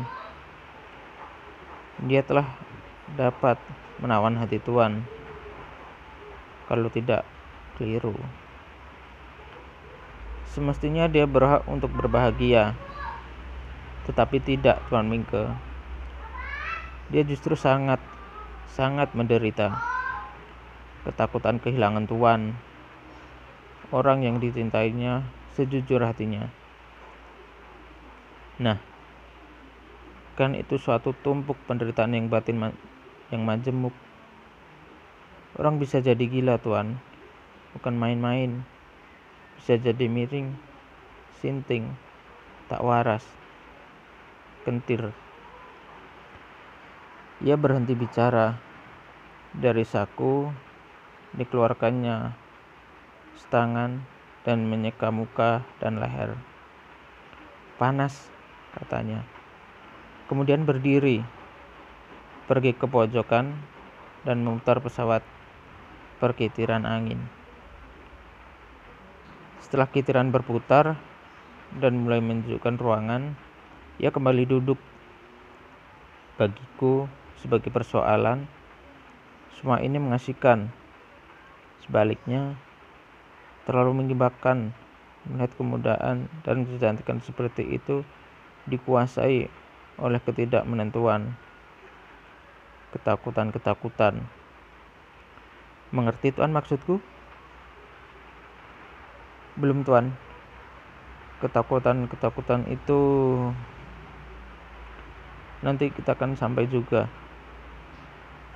Dia 2.09 2.25
telah 2.25 2.49
dapat 3.13 3.61
menawan 4.01 4.33
hati 4.33 4.57
Tuan. 4.57 5.05
Kalau 6.65 6.89
tidak, 6.89 7.21
keliru. 7.77 8.17
Semestinya 10.49 11.05
dia 11.05 11.29
berhak 11.29 11.61
untuk 11.69 11.93
berbahagia. 11.93 12.73
Tetapi 14.09 14.41
tidak, 14.41 14.81
Tuan 14.89 15.05
Mingke. 15.05 15.53
Dia 17.13 17.21
justru 17.21 17.53
sangat, 17.53 18.01
sangat 18.73 19.13
menderita. 19.13 19.77
Ketakutan 21.05 21.61
kehilangan 21.61 22.09
Tuan 22.09 22.57
orang 23.93 24.25
yang 24.25 24.37
dicintainya 24.41 25.25
sejujur 25.53 26.01
hatinya. 26.01 26.49
Nah, 28.61 28.79
kan 30.39 30.55
itu 30.55 30.79
suatu 30.79 31.11
tumpuk 31.11 31.59
penderitaan 31.67 32.15
yang 32.15 32.31
batin 32.31 32.57
ma 32.57 32.69
yang 33.33 33.43
majemuk. 33.43 33.93
Orang 35.55 35.79
bisa 35.79 36.03
jadi 36.03 36.19
gila, 36.19 36.59
Tuan. 36.59 36.99
Bukan 37.75 37.95
main-main. 37.95 38.63
Bisa 39.55 39.79
jadi 39.79 40.11
miring, 40.11 40.51
sinting, 41.39 41.95
tak 42.67 42.83
waras, 42.83 43.23
kentir. 44.67 45.15
Ia 47.39 47.55
berhenti 47.55 47.95
bicara. 47.95 48.59
Dari 49.55 49.87
saku 49.87 50.51
dikeluarkannya 51.39 52.44
setangan, 53.39 54.03
dan 54.45 54.69
menyeka 54.69 55.09
muka 55.09 55.65
dan 55.81 55.97
leher. 55.97 56.37
Panas, 57.75 58.29
katanya. 58.77 59.25
Kemudian 60.29 60.63
berdiri, 60.63 61.25
pergi 62.45 62.71
ke 62.77 62.85
pojokan, 62.85 63.57
dan 64.25 64.41
memutar 64.41 64.81
pesawat 64.81 65.21
perkitiran 66.17 66.85
angin. 66.85 67.21
Setelah 69.61 69.89
kitiran 69.89 70.29
berputar 70.29 70.97
dan 71.77 71.93
mulai 72.01 72.21
menunjukkan 72.21 72.75
ruangan, 72.77 73.33
ia 73.97 74.13
kembali 74.13 74.45
duduk. 74.45 74.77
Bagiku, 76.37 77.09
sebagai 77.41 77.73
persoalan, 77.73 78.45
semua 79.57 79.81
ini 79.81 79.97
mengasihkan. 79.97 80.69
Sebaliknya, 81.85 82.57
terlalu 83.65 84.05
mengibarkan 84.05 84.71
melihat 85.25 85.51
kemudahan 85.57 86.29
dan 86.45 86.57
kecantikan 86.69 87.17
seperti 87.25 87.81
itu 87.81 88.05
dikuasai 88.69 89.49
oleh 89.97 90.19
ketidakmenentuan, 90.21 91.33
ketakutan-ketakutan. 92.93 94.21
Mengerti 95.93 96.33
Tuan 96.33 96.53
maksudku? 96.53 97.01
Belum 99.57 99.81
Tuan. 99.81 100.13
Ketakutan-ketakutan 101.39 102.67
itu 102.69 102.99
nanti 105.61 105.89
kita 105.89 106.13
akan 106.13 106.37
sampai 106.37 106.67
juga. 106.67 107.07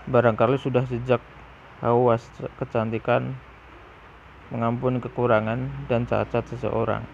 Barangkali 0.09 0.57
sudah 0.57 0.83
sejak 0.89 1.21
hawas 1.79 2.25
kecantikan 2.59 3.37
mengampuni 4.49 4.97
kekurangan 4.97 5.69
dan 5.85 6.09
cacat 6.09 6.41
seseorang. 6.49 7.05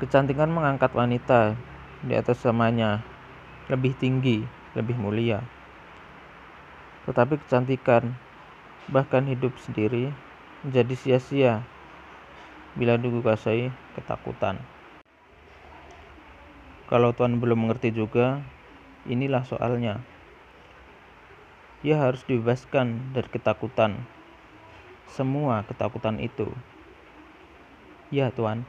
Kecantikan 0.00 0.48
mengangkat 0.48 0.94
wanita 0.96 1.52
di 2.00 2.16
atas 2.16 2.40
samanya, 2.40 3.04
lebih 3.68 3.92
tinggi, 3.98 4.46
lebih 4.72 4.96
mulia. 4.96 5.44
Tetapi 7.04 7.40
kecantikan, 7.44 8.16
bahkan 8.88 9.28
hidup 9.28 9.52
sendiri, 9.60 10.12
menjadi 10.64 10.94
sia-sia 10.96 11.54
bila 12.78 12.96
dikuasai 12.96 13.68
ketakutan. 13.98 14.62
Kalau 16.88 17.12
Tuhan 17.12 17.36
belum 17.36 17.68
mengerti 17.68 17.92
juga, 17.92 18.40
inilah 19.04 19.44
soalnya. 19.44 20.00
Ia 21.84 22.00
harus 22.00 22.24
dibebaskan 22.24 23.12
dari 23.12 23.28
ketakutan 23.28 24.08
semua 25.12 25.64
ketakutan 25.64 26.20
itu. 26.20 26.52
Ya, 28.12 28.32
Tuan. 28.32 28.64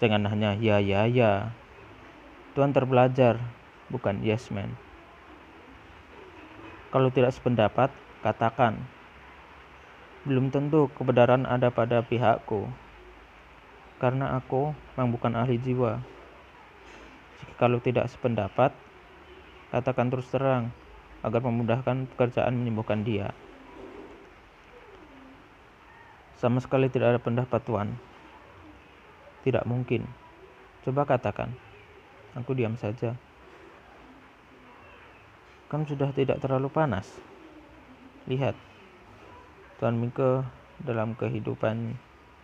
Jangan 0.00 0.28
hanya 0.28 0.56
ya, 0.56 0.80
ya, 0.80 1.08
ya. 1.08 1.52
Tuan 2.52 2.72
terbelajar, 2.76 3.40
bukan 3.88 4.20
yes 4.20 4.52
man. 4.52 4.76
Kalau 6.92 7.08
tidak 7.08 7.32
sependapat, 7.32 7.88
katakan. 8.20 8.76
Belum 10.28 10.52
tentu 10.52 10.92
kebenaran 10.92 11.48
ada 11.48 11.72
pada 11.72 12.04
pihakku. 12.04 12.68
Karena 13.96 14.36
aku 14.36 14.76
memang 14.94 15.10
bukan 15.14 15.32
ahli 15.38 15.56
jiwa. 15.56 16.02
Jika 17.40 17.54
kalau 17.58 17.78
tidak 17.82 18.06
sependapat, 18.12 18.74
katakan 19.72 20.12
terus 20.12 20.28
terang 20.30 20.70
agar 21.22 21.40
memudahkan 21.42 22.10
pekerjaan 22.12 22.58
menyembuhkan 22.58 23.06
dia. 23.06 23.30
Sama 26.42 26.58
sekali 26.58 26.90
tidak 26.90 27.14
ada 27.14 27.20
pendapat 27.22 27.62
Tuhan. 27.62 27.94
Tidak 29.46 29.62
mungkin. 29.62 30.10
Coba 30.82 31.06
katakan. 31.06 31.54
Aku 32.34 32.50
diam 32.58 32.74
saja. 32.74 33.14
Kan 35.70 35.86
sudah 35.86 36.10
tidak 36.10 36.42
terlalu 36.42 36.66
panas. 36.66 37.06
Lihat. 38.26 38.58
Tuhan 39.78 40.02
Mika 40.02 40.42
dalam 40.82 41.14
kehidupan 41.14 41.94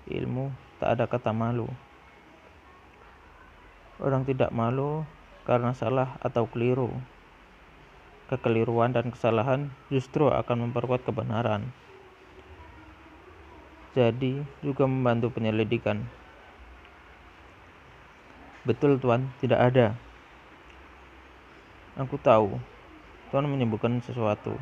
ilmu 0.06 0.54
tak 0.78 0.94
ada 0.94 1.10
kata 1.10 1.34
malu. 1.34 1.66
Orang 3.98 4.22
tidak 4.22 4.54
malu 4.54 5.02
karena 5.42 5.74
salah 5.74 6.22
atau 6.22 6.46
keliru. 6.46 6.94
Kekeliruan 8.30 8.94
dan 8.94 9.10
kesalahan 9.10 9.74
justru 9.90 10.30
akan 10.30 10.70
memperkuat 10.70 11.02
kebenaran. 11.02 11.74
Jadi 13.98 14.46
juga 14.62 14.86
membantu 14.86 15.34
penyelidikan. 15.34 16.06
Betul, 18.62 19.02
Tuan, 19.02 19.34
tidak 19.42 19.58
ada. 19.58 19.98
Aku 21.98 22.14
tahu, 22.22 22.62
Tuan 23.34 23.50
menyebutkan 23.50 23.98
sesuatu. 23.98 24.54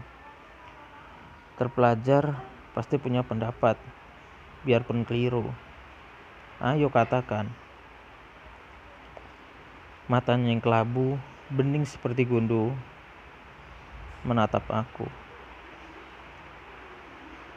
Terpelajar 1.61 2.41
pasti 2.73 2.97
punya 2.97 3.21
pendapat, 3.21 3.77
biarpun 4.65 5.05
keliru. 5.05 5.53
Ayo 6.57 6.89
katakan. 6.89 7.53
Matanya 10.09 10.49
yang 10.55 10.65
kelabu, 10.65 11.21
bening 11.53 11.85
seperti 11.85 12.25
gundu, 12.25 12.73
menatap 14.25 14.65
aku. 14.71 15.26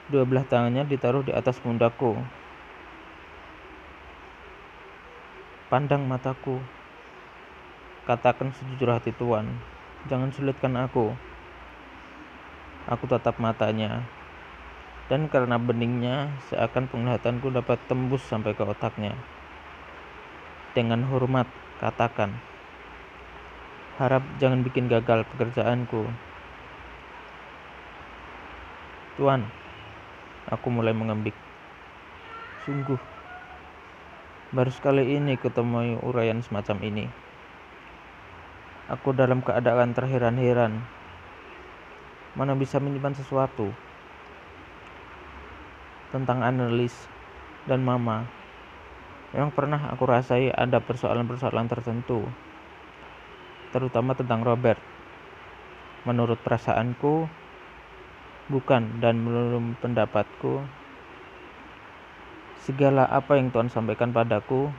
Dua 0.10 0.26
belah 0.26 0.42
tangannya 0.42 0.90
ditaruh 0.90 1.22
di 1.22 1.30
atas 1.30 1.62
pundakku. 1.62 2.18
Pandang 5.70 6.10
mataku. 6.10 6.58
Katakan 8.10 8.50
sejujur 8.58 8.90
hati 8.90 9.14
Tuan, 9.14 9.46
jangan 10.10 10.34
sulitkan 10.34 10.74
aku. 10.74 11.14
Aku 12.90 13.06
tatap 13.06 13.38
matanya, 13.38 14.02
dan 15.14 15.30
karena 15.30 15.62
beningnya, 15.62 16.34
seakan 16.50 16.90
penglihatanku 16.90 17.54
dapat 17.54 17.78
tembus 17.86 18.26
sampai 18.26 18.58
ke 18.58 18.66
otaknya. 18.66 19.14
Dengan 20.74 21.06
hormat, 21.06 21.46
katakan, 21.78 22.34
harap 24.02 24.26
jangan 24.42 24.66
bikin 24.66 24.90
gagal 24.90 25.26
pekerjaanku. 25.34 26.10
Tuan, 29.18 29.50
Aku 30.50 30.74
mulai 30.74 30.98
mengembik. 30.98 31.38
Sungguh, 32.66 32.98
baru 34.50 34.74
sekali 34.74 35.14
ini 35.14 35.38
ketemu 35.38 36.02
uraian 36.02 36.42
semacam 36.42 36.78
ini. 36.82 37.06
Aku 38.90 39.14
dalam 39.14 39.46
keadaan 39.46 39.94
terheran-heran. 39.94 40.82
Mana 42.34 42.58
bisa 42.58 42.82
menyimpan 42.82 43.14
sesuatu 43.14 43.70
tentang 46.10 46.42
analis 46.42 46.98
dan 47.70 47.86
mama. 47.86 48.26
Memang 49.30 49.54
pernah 49.54 49.94
aku 49.94 50.10
rasai 50.10 50.50
ada 50.50 50.82
persoalan-persoalan 50.82 51.70
tertentu, 51.70 52.26
terutama 53.70 54.18
tentang 54.18 54.42
Robert. 54.42 54.82
Menurut 56.10 56.42
perasaanku, 56.42 57.30
bukan 58.50 58.98
dan 58.98 59.22
menurut 59.22 59.78
pendapatku 59.78 60.66
segala 62.66 63.06
apa 63.08 63.38
yang 63.38 63.54
Tuhan 63.54 63.70
sampaikan 63.70 64.10
padaku 64.10 64.74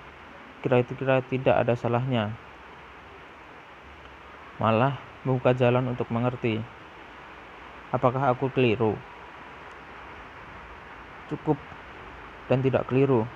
kira-kira 0.61 1.25
tidak 1.25 1.57
ada 1.57 1.75
salahnya. 1.79 2.35
Malah 4.61 5.01
membuka 5.25 5.57
jalan 5.57 5.89
untuk 5.89 6.13
mengerti 6.13 6.61
apakah 7.91 8.31
aku 8.35 8.51
keliru? 8.55 8.95
Cukup 11.31 11.59
dan 12.51 12.63
tidak 12.63 12.87
keliru. 12.91 13.27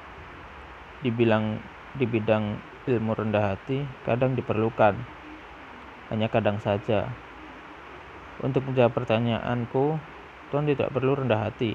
Dibilang 1.03 1.61
di 1.95 2.05
bidang 2.09 2.59
ilmu 2.91 3.13
rendah 3.15 3.55
hati 3.55 3.87
kadang 4.05 4.35
diperlukan. 4.35 4.99
Hanya 6.11 6.29
kadang 6.29 6.61
saja. 6.61 7.09
Untuk 8.43 8.67
menjawab 8.67 8.93
pertanyaanku 8.93 10.14
Tuhan 10.55 10.71
tidak 10.71 10.95
perlu 10.95 11.19
rendah 11.19 11.51
hati. 11.51 11.75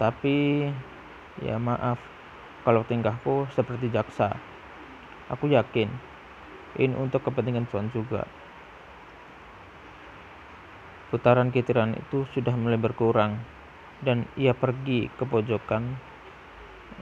Tapi 0.00 0.64
ya 1.44 1.60
maaf 1.60 2.00
kalau 2.64 2.80
tingkahku 2.80 3.44
seperti 3.52 3.92
jaksa. 3.92 4.32
Aku 5.28 5.52
yakin 5.52 5.92
ini 6.80 6.96
untuk 6.96 7.20
kepentingan 7.28 7.68
Tuhan 7.68 7.92
juga. 7.92 8.24
Putaran 11.12 11.52
kitiran 11.52 11.92
itu 11.92 12.24
sudah 12.32 12.56
mulai 12.56 12.80
berkurang 12.80 13.36
dan 14.00 14.24
ia 14.32 14.56
pergi 14.56 15.12
ke 15.12 15.28
pojokan 15.28 15.92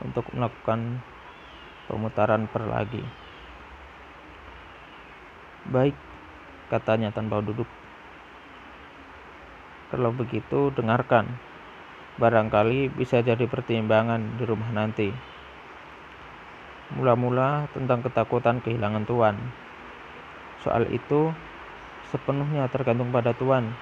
untuk 0.03 0.27
melakukan 0.35 0.99
pemutaran 1.87 2.51
per 2.51 2.67
lagi. 2.67 3.07
Baik, 5.71 5.95
katanya 6.75 7.15
tanpa 7.15 7.39
duduk. 7.39 7.80
Kalau 9.91 10.15
begitu, 10.15 10.71
dengarkan. 10.71 11.27
Barangkali 12.23 12.91
bisa 12.95 13.19
jadi 13.27 13.43
pertimbangan 13.51 14.39
di 14.39 14.45
rumah 14.47 14.71
nanti. 14.71 15.11
Mula-mula 16.95 17.67
tentang 17.75 18.03
ketakutan 18.03 18.63
kehilangan 18.63 19.03
Tuhan. 19.07 19.35
Soal 20.63 20.87
itu 20.95 21.35
sepenuhnya 22.11 22.71
tergantung 22.71 23.11
pada 23.11 23.35
Tuhan. 23.35 23.75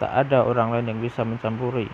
Tak 0.00 0.12
ada 0.12 0.44
orang 0.48 0.72
lain 0.72 0.96
yang 0.96 1.00
bisa 1.00 1.24
mencampuri. 1.24 1.88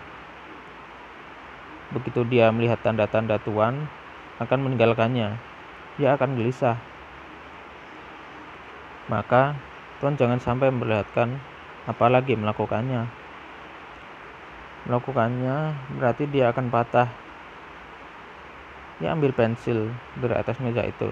Begitu 1.91 2.23
dia 2.27 2.47
melihat 2.55 2.79
tanda-tanda 2.79 3.35
Tuhan, 3.43 3.87
akan 4.39 4.59
meninggalkannya. 4.63 5.35
Dia 5.99 6.15
akan 6.15 6.39
gelisah. 6.39 6.79
Maka 9.11 9.59
Tuhan 9.99 10.15
jangan 10.15 10.39
sampai 10.39 10.71
memperlihatkan 10.71 11.50
apalagi 11.89 12.37
melakukannya. 12.37 13.09
Melakukannya 14.89 15.57
berarti 15.97 16.25
dia 16.29 16.49
akan 16.49 16.69
patah. 16.73 17.09
Dia 19.01 19.17
ambil 19.17 19.33
pensil 19.33 19.89
dari 20.17 20.35
atas 20.37 20.61
meja 20.61 20.85
itu. 20.85 21.09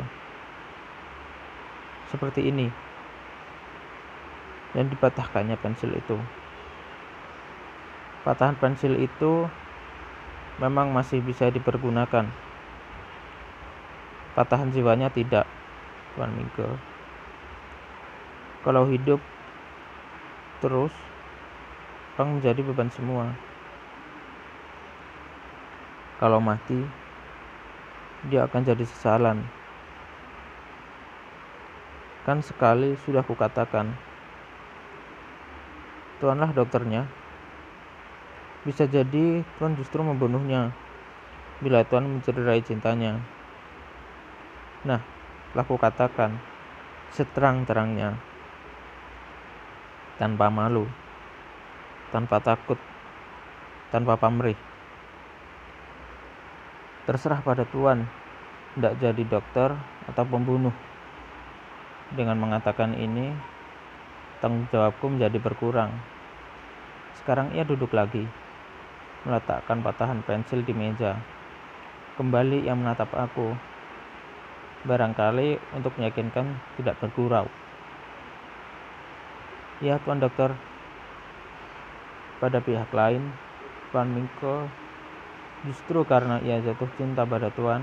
Seperti 2.09 2.49
ini. 2.49 2.69
Dan 4.73 4.89
dipatahkannya 4.93 5.57
pensil 5.57 5.89
itu. 5.97 6.17
Patahan 8.21 8.57
pensil 8.61 8.93
itu 8.93 9.49
memang 10.61 10.93
masih 10.93 11.23
bisa 11.23 11.49
dipergunakan. 11.49 12.29
Patahan 14.37 14.69
jiwanya 14.69 15.09
tidak, 15.09 15.49
Tuan 16.13 16.29
Minggu. 16.37 16.77
Kalau 18.61 18.85
hidup 18.91 19.17
Terus, 20.59 20.91
orang 22.19 22.39
menjadi 22.39 22.59
beban 22.59 22.91
semua. 22.91 23.31
Kalau 26.19 26.43
mati, 26.43 26.83
dia 28.27 28.43
akan 28.43 28.61
jadi 28.67 28.83
sesalan. 28.83 29.39
Kan 32.27 32.43
sekali 32.43 32.99
sudah 33.07 33.23
kukatakan, 33.23 33.95
Tuanlah 36.19 36.51
dokternya. 36.51 37.07
Bisa 38.67 38.83
jadi 38.83 39.39
Tuhan 39.55 39.79
justru 39.79 40.03
membunuhnya 40.03 40.75
bila 41.63 41.87
Tuhan 41.87 42.03
mencederai 42.03 42.59
cintanya. 42.59 43.23
Nah, 44.83 44.99
telah 45.55 45.63
kukatakan 45.63 46.35
seterang-terangnya 47.15 48.19
tanpa 50.19 50.51
malu, 50.51 50.83
tanpa 52.11 52.43
takut, 52.43 52.75
tanpa 53.87 54.19
pamrih. 54.19 54.59
Terserah 57.07 57.39
pada 57.39 57.63
Tuhan, 57.63 58.03
tidak 58.75 58.93
jadi 58.99 59.23
dokter 59.23 59.69
atau 60.11 60.23
pembunuh. 60.27 60.75
Dengan 62.11 62.35
mengatakan 62.35 62.93
ini, 62.99 63.31
tanggung 64.43 64.67
jawabku 64.69 65.07
menjadi 65.07 65.39
berkurang. 65.39 65.95
Sekarang 67.17 67.55
ia 67.55 67.63
duduk 67.63 67.95
lagi, 67.95 68.27
meletakkan 69.23 69.79
patahan 69.79 70.19
pensil 70.27 70.61
di 70.67 70.75
meja. 70.75 71.15
Kembali 72.19 72.67
ia 72.67 72.75
menatap 72.75 73.15
aku, 73.15 73.55
barangkali 74.83 75.79
untuk 75.79 75.95
meyakinkan 75.95 76.59
tidak 76.75 76.99
bergurau. 76.99 77.47
Ya, 79.79 79.95
Tuan 80.03 80.19
Dokter. 80.19 80.51
Pada 82.43 82.59
pihak 82.59 82.91
lain, 82.91 83.31
Tuan 83.95 84.11
Mingko 84.11 84.67
justru 85.63 86.03
karena 86.03 86.43
ia 86.43 86.59
jatuh 86.59 86.91
cinta 86.99 87.23
pada 87.23 87.47
Tuan, 87.55 87.79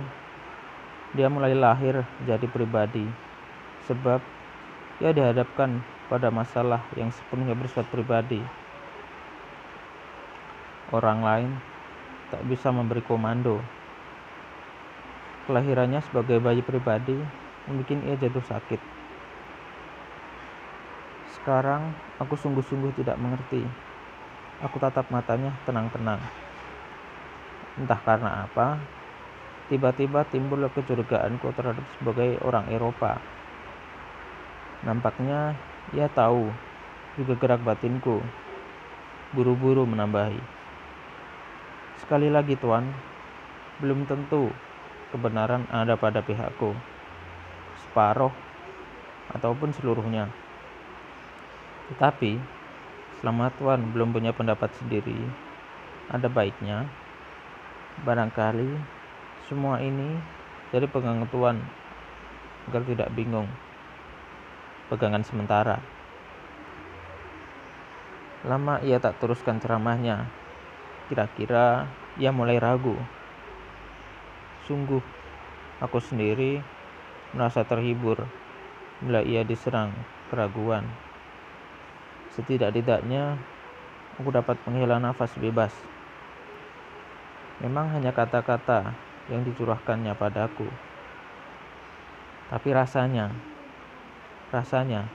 dia 1.16 1.32
mulai 1.32 1.56
lahir 1.56 2.04
jadi 2.28 2.44
pribadi. 2.52 3.08
Sebab 3.88 4.20
ia 5.00 5.16
dihadapkan 5.16 5.80
pada 6.12 6.28
masalah 6.28 6.84
yang 7.00 7.08
sepenuhnya 7.08 7.56
bersifat 7.56 7.88
pribadi. 7.88 8.44
Orang 10.92 11.24
lain 11.24 11.56
tak 12.28 12.44
bisa 12.44 12.68
memberi 12.68 13.00
komando. 13.00 13.64
Kelahirannya 15.48 16.04
sebagai 16.04 16.44
bayi 16.44 16.60
pribadi 16.60 17.16
membuat 17.64 18.04
ia 18.04 18.20
jatuh 18.20 18.44
sakit. 18.44 18.95
Sekarang 21.46 21.94
aku 22.18 22.34
sungguh-sungguh 22.34 22.90
tidak 22.98 23.14
mengerti. 23.22 23.62
Aku 24.66 24.82
tatap 24.82 25.06
matanya 25.14 25.54
tenang-tenang. 25.62 26.18
Entah 27.78 28.02
karena 28.02 28.50
apa, 28.50 28.82
tiba-tiba 29.70 30.26
timbul 30.26 30.66
kecurigaanku 30.66 31.46
terhadap 31.54 31.86
sebagai 31.94 32.42
orang 32.42 32.66
Eropa. 32.74 33.22
Nampaknya 34.82 35.54
ia 35.94 36.10
tahu 36.10 36.50
juga 37.14 37.38
gerak 37.38 37.62
batinku. 37.62 38.18
Buru-buru 39.30 39.86
menambahi. 39.86 40.42
Sekali 42.02 42.26
lagi 42.26 42.58
tuan, 42.58 42.90
belum 43.78 44.02
tentu 44.10 44.50
kebenaran 45.14 45.62
ada 45.70 45.94
pada 45.94 46.26
pihakku. 46.26 46.74
Separuh 47.86 48.34
ataupun 49.30 49.70
seluruhnya. 49.70 50.26
Tetapi, 51.94 52.38
selama 53.20 53.50
tuan 53.54 53.94
belum 53.94 54.10
punya 54.10 54.34
pendapat 54.34 54.74
sendiri, 54.78 55.16
ada 56.10 56.30
baiknya 56.30 56.86
Barangkali 57.96 58.76
semua 59.48 59.80
ini 59.80 60.20
dari 60.68 60.84
pegangan 60.84 61.24
Tuhan 61.32 61.56
agar 62.68 62.84
tidak 62.84 63.08
bingung. 63.16 63.48
Pegangan 64.92 65.24
sementara. 65.24 65.80
Lama 68.44 68.84
ia 68.84 69.00
tak 69.00 69.16
teruskan 69.16 69.56
ceramahnya. 69.64 70.28
Kira-kira 71.08 71.88
ia 72.20 72.28
mulai 72.36 72.60
ragu. 72.60 73.00
Sungguh, 74.68 75.00
aku 75.80 75.96
sendiri 75.96 76.60
merasa 77.32 77.64
terhibur 77.64 78.28
bila 79.00 79.24
ia 79.24 79.40
diserang 79.40 79.88
keraguan. 80.28 80.84
Setidak-tidaknya, 82.36 83.40
aku 84.20 84.28
dapat 84.28 84.60
menghela 84.68 85.00
nafas 85.00 85.32
bebas. 85.40 85.72
Memang 87.64 87.88
hanya 87.96 88.12
kata-kata 88.12 88.92
yang 89.32 89.40
dicurahkannya 89.40 90.12
padaku. 90.12 90.68
Tapi 92.52 92.68
rasanya, 92.76 93.32
rasanya, 94.52 95.08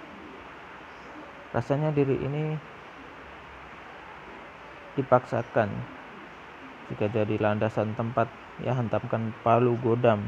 rasanya 1.54 1.94
diri 1.94 2.18
ini 2.18 2.58
dipaksakan 4.98 5.70
jika 6.92 7.08
jadi 7.08 7.38
landasan 7.40 7.96
tempat 7.96 8.28
ya 8.66 8.76
hantamkan 8.76 9.32
palu 9.46 9.78
godam 9.80 10.20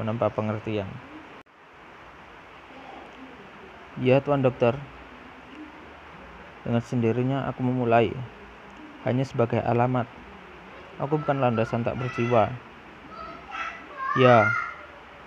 menempa 0.00 0.30
pengertian. 0.32 0.88
Ya 4.00 4.18
tuan 4.24 4.40
dokter, 4.40 4.74
dengan 6.64 6.80
sendirinya 6.80 7.46
aku 7.46 7.60
memulai 7.62 8.10
hanya 9.04 9.22
sebagai 9.22 9.60
alamat 9.60 10.08
Aku 11.02 11.18
bukan 11.18 11.42
landasan 11.42 11.82
tak 11.82 11.98
berjiwa. 11.98 12.54
Ya, 14.14 14.54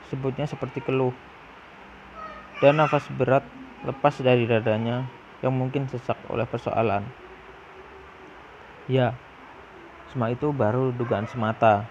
sebutnya 0.08 0.47
seperti 0.47 0.80
keluh. 0.80 1.12
Dan 2.63 2.80
nafas 2.80 3.04
berat 3.12 3.43
lepas 3.84 4.15
dari 4.23 4.47
dadanya 4.47 5.04
yang 5.43 5.52
mungkin 5.52 5.91
sesak 5.91 6.15
oleh 6.32 6.47
persoalan. 6.47 7.04
Ya, 8.88 9.12
semua 10.15 10.32
itu 10.32 10.56
baru 10.56 10.95
dugaan 10.95 11.28
semata. 11.28 11.84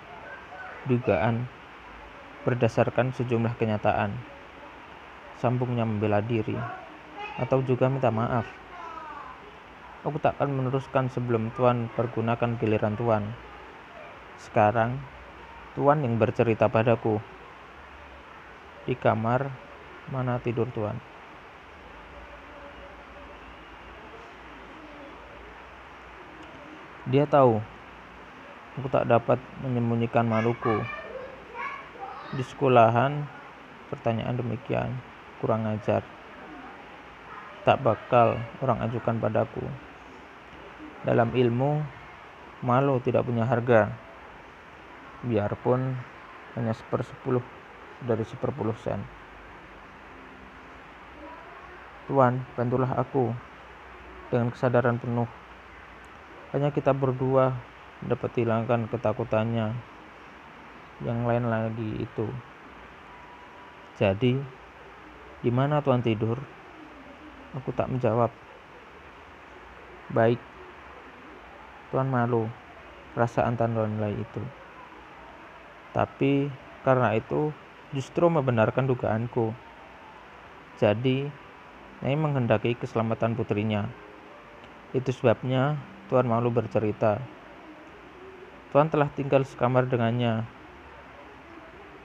Dugaan 0.89 1.45
berdasarkan 2.49 3.13
sejumlah 3.13 3.61
kenyataan. 3.61 4.17
Sambungnya 5.37 5.85
membela 5.85 6.25
diri 6.25 6.57
atau 7.37 7.61
juga 7.61 7.93
minta 7.93 8.09
maaf. 8.09 8.66
Aku 10.07 10.23
tak 10.23 10.39
akan 10.39 10.55
meneruskan 10.55 11.11
sebelum 11.11 11.51
Tuan 11.59 11.91
pergunakan 11.91 12.55
giliran 12.63 12.95
Tuan. 12.95 13.27
Sekarang, 14.39 15.03
Tuan 15.75 16.07
yang 16.07 16.15
bercerita 16.15 16.71
padaku. 16.71 17.19
Di 18.87 18.95
kamar 18.95 19.51
mana 20.15 20.39
tidur 20.39 20.71
Tuan? 20.71 20.95
Dia 27.11 27.27
tahu 27.27 27.59
aku 28.79 28.87
tak 28.87 29.11
dapat 29.11 29.43
menyembunyikan 29.59 30.23
maluku. 30.23 30.87
Di 32.31 32.47
sekolahan, 32.47 33.27
pertanyaan 33.91 34.39
demikian 34.39 35.03
kurang 35.43 35.67
ajar. 35.67 36.07
Tak 37.67 37.83
bakal 37.83 38.39
orang 38.63 38.87
ajukan 38.87 39.19
padaku. 39.19 39.67
Dalam 41.05 41.35
ilmu, 41.35 41.83
malu 42.65 42.97
tidak 43.05 43.29
punya 43.29 43.45
harga 43.45 43.93
biarpun 45.27 45.97
hanya 46.57 46.73
sepersepuluh 46.73 47.45
dari 48.05 48.25
seperpuluh 48.25 48.77
sen. 48.81 49.01
Tuhan, 52.07 52.39
bantulah 52.55 52.95
aku 52.95 53.35
dengan 54.31 54.55
kesadaran 54.55 54.97
penuh. 55.03 55.27
Hanya 56.55 56.71
kita 56.71 56.95
berdua 56.95 57.51
dapat 58.07 58.31
hilangkan 58.39 58.87
ketakutannya. 58.87 59.75
Yang 61.03 61.19
lain 61.29 61.45
lagi 61.51 61.91
itu. 62.01 62.27
Jadi, 63.99 64.39
di 65.43 65.51
mana 65.51 65.83
Tuhan 65.83 66.01
tidur? 66.01 66.39
Aku 67.59 67.75
tak 67.75 67.91
menjawab. 67.91 68.31
Baik, 70.15 70.39
Tuhan 71.97 72.13
malu 72.13 72.45
rasa 73.17 73.49
antan 73.49 73.73
nilai 73.73 74.13
itu. 74.13 74.45
Tapi 75.97 76.53
karena 76.85 77.17
itu 77.17 77.57
justru 77.97 78.29
membenarkan 78.29 78.85
dugaanku. 78.85 79.57
Jadi, 80.77 81.25
Nyai 82.05 82.13
menghendaki 82.13 82.77
keselamatan 82.77 83.33
putrinya. 83.33 83.89
Itu 84.93 85.09
sebabnya 85.17 85.81
Tuan 86.13 86.29
malu 86.29 86.53
bercerita. 86.53 87.17
Tuan 88.69 88.93
telah 88.93 89.09
tinggal 89.17 89.49
sekamar 89.49 89.89
dengannya. 89.89 90.45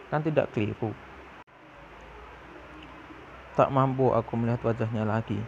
Kan 0.07 0.23
tidak 0.23 0.55
keliru. 0.55 0.95
Tak 3.59 3.67
mampu 3.67 4.15
aku 4.15 4.39
melihat 4.39 4.63
wajahnya 4.63 5.03
lagi. 5.03 5.43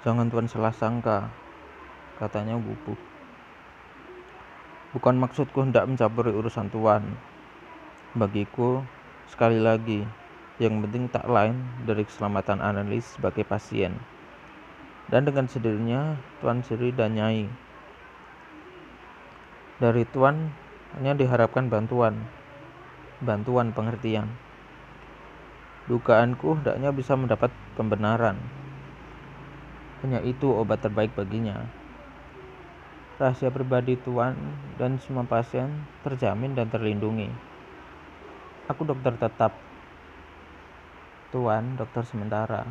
Jangan 0.00 0.32
Tuan 0.32 0.48
salah 0.48 0.72
sangka, 0.72 1.28
katanya 2.22 2.54
bubuk. 2.54 2.94
Bukan 4.94 5.18
maksudku 5.18 5.66
hendak 5.66 5.90
mencampuri 5.90 6.30
urusan 6.30 6.70
tuan. 6.70 7.18
Bagiku, 8.14 8.86
sekali 9.26 9.58
lagi, 9.58 10.06
yang 10.62 10.78
penting 10.86 11.10
tak 11.10 11.26
lain 11.26 11.58
dari 11.82 12.06
keselamatan 12.06 12.62
analis 12.62 13.18
sebagai 13.18 13.42
pasien. 13.42 13.98
Dan 15.10 15.26
dengan 15.26 15.50
sendirinya, 15.50 16.14
Tuan 16.38 16.62
Siri 16.62 16.94
dan 16.94 17.18
Nyai. 17.18 17.50
Dari 19.82 20.06
Tuan 20.14 20.54
hanya 20.94 21.18
diharapkan 21.18 21.66
bantuan, 21.66 22.22
bantuan 23.18 23.74
pengertian. 23.74 24.30
Dugaanku 25.90 26.62
hendaknya 26.62 26.94
bisa 26.94 27.18
mendapat 27.18 27.50
pembenaran. 27.74 28.38
Hanya 30.06 30.22
itu 30.22 30.52
obat 30.52 30.84
terbaik 30.84 31.16
baginya 31.18 31.81
rahasia 33.22 33.54
pribadi 33.54 33.94
Tuan 34.02 34.34
dan 34.82 34.98
semua 34.98 35.22
pasien 35.22 35.70
terjamin 36.02 36.58
dan 36.58 36.66
terlindungi. 36.66 37.30
Aku 38.66 38.82
dokter 38.82 39.14
tetap. 39.14 39.54
Tuan 41.30 41.78
dokter 41.78 42.02
sementara. 42.02 42.66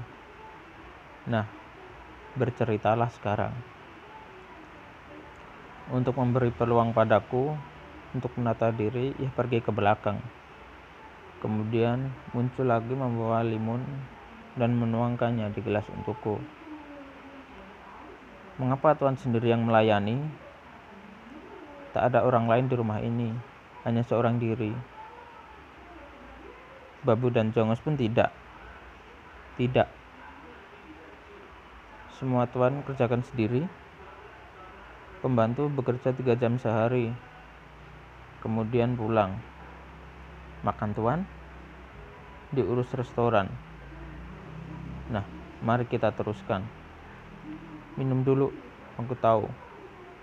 Nah, 1.24 1.48
berceritalah 2.36 3.08
sekarang. 3.16 3.56
Untuk 5.96 6.20
memberi 6.20 6.52
peluang 6.52 6.92
padaku 6.92 7.56
untuk 8.12 8.36
menata 8.36 8.76
diri, 8.76 9.16
ia 9.24 9.32
pergi 9.32 9.64
ke 9.64 9.72
belakang. 9.72 10.20
Kemudian 11.40 12.12
muncul 12.36 12.68
lagi 12.68 12.92
membawa 12.92 13.40
limun 13.40 13.88
dan 14.60 14.76
menuangkannya 14.76 15.48
di 15.56 15.64
gelas 15.64 15.88
untukku. 15.88 16.44
Mengapa 18.60 18.94
Tuhan 19.00 19.16
sendiri 19.16 19.50
yang 19.50 19.64
melayani? 19.64 20.41
Tak 21.92 22.08
ada 22.08 22.24
orang 22.24 22.48
lain 22.48 22.72
di 22.72 22.76
rumah 22.80 23.04
ini, 23.04 23.36
hanya 23.84 24.00
seorang 24.08 24.40
diri. 24.40 24.72
Babu 27.04 27.28
dan 27.28 27.52
Jongos 27.52 27.84
pun 27.84 28.00
tidak. 28.00 28.32
Tidak. 29.60 29.88
Semua 32.16 32.48
Tuhan 32.48 32.86
kerjakan 32.88 33.26
sendiri. 33.28 33.68
Pembantu 35.20 35.70
bekerja 35.70 36.16
tiga 36.16 36.34
jam 36.34 36.58
sehari, 36.58 37.14
kemudian 38.42 38.98
pulang. 38.98 39.38
Makan 40.66 40.98
Tuhan, 40.98 41.20
diurus 42.54 42.90
restoran. 42.94 43.50
Nah, 45.14 45.26
mari 45.62 45.86
kita 45.86 46.10
teruskan. 46.16 46.66
Minum 48.00 48.26
dulu, 48.26 48.50
aku 48.98 49.14
tahu. 49.18 49.46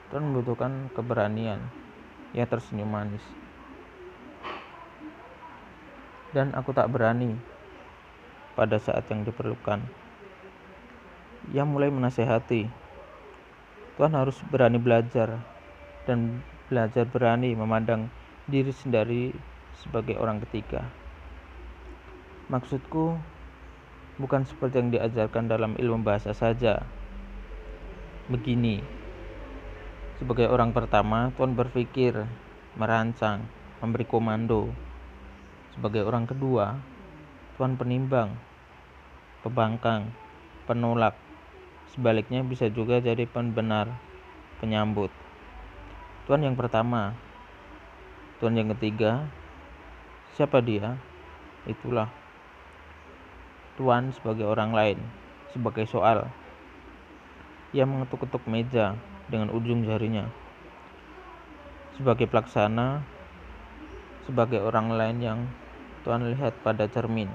Tuhan 0.09 0.25
membutuhkan 0.25 0.88
keberanian. 0.97 1.61
Ia 2.33 2.49
tersenyum 2.49 2.88
manis. 2.88 3.25
Dan 6.33 6.53
aku 6.57 6.73
tak 6.73 6.88
berani 6.88 7.37
pada 8.57 8.81
saat 8.81 9.05
yang 9.12 9.25
diperlukan. 9.25 9.81
Ia 11.53 11.64
mulai 11.64 11.92
menasehati. 11.92 12.68
Tuhan 13.97 14.12
harus 14.16 14.37
berani 14.49 14.81
belajar 14.81 15.40
dan 16.09 16.40
belajar 16.68 17.05
berani 17.09 17.53
memandang 17.53 18.12
diri 18.49 18.73
sendiri 18.73 19.33
sebagai 19.77 20.16
orang 20.16 20.40
ketiga. 20.49 20.88
Maksudku 22.49 23.16
bukan 24.16 24.42
seperti 24.49 24.81
yang 24.81 24.90
diajarkan 24.92 25.53
dalam 25.53 25.77
ilmu 25.77 26.01
bahasa 26.01 26.33
saja. 26.33 26.81
Begini, 28.29 28.98
sebagai 30.19 30.51
orang 30.51 30.75
pertama, 30.75 31.31
Tuhan 31.39 31.55
berpikir, 31.55 32.27
merancang, 32.75 33.47
memberi 33.79 34.05
komando. 34.05 34.69
Sebagai 35.73 36.03
orang 36.05 36.27
kedua, 36.27 36.79
Tuhan 37.57 37.79
penimbang, 37.79 38.35
pembangkang, 39.47 40.11
penolak. 40.67 41.15
Sebaliknya 41.95 42.43
bisa 42.43 42.69
juga 42.69 43.01
jadi 43.01 43.25
pembenar, 43.25 43.95
penyambut. 44.59 45.15
Tuhan 46.27 46.45
yang 46.45 46.59
pertama, 46.59 47.17
Tuhan 48.43 48.59
yang 48.59 48.69
ketiga, 48.77 49.25
siapa 50.37 50.61
dia? 50.61 50.99
Itulah 51.65 52.11
Tuhan 53.79 54.11
sebagai 54.11 54.43
orang 54.43 54.75
lain, 54.75 54.99
sebagai 55.55 55.87
soal. 55.87 56.27
Ia 57.71 57.87
mengetuk-ketuk 57.87 58.43
meja, 58.51 58.99
dengan 59.29 59.53
ujung 59.53 59.85
jarinya. 59.85 60.29
Sebagai 61.97 62.29
pelaksana, 62.29 63.05
sebagai 64.29 64.61
orang 64.61 64.93
lain 64.93 65.19
yang 65.21 65.41
Tuhan 66.05 66.33
lihat 66.33 66.57
pada 66.64 66.88
cermin. 66.88 67.29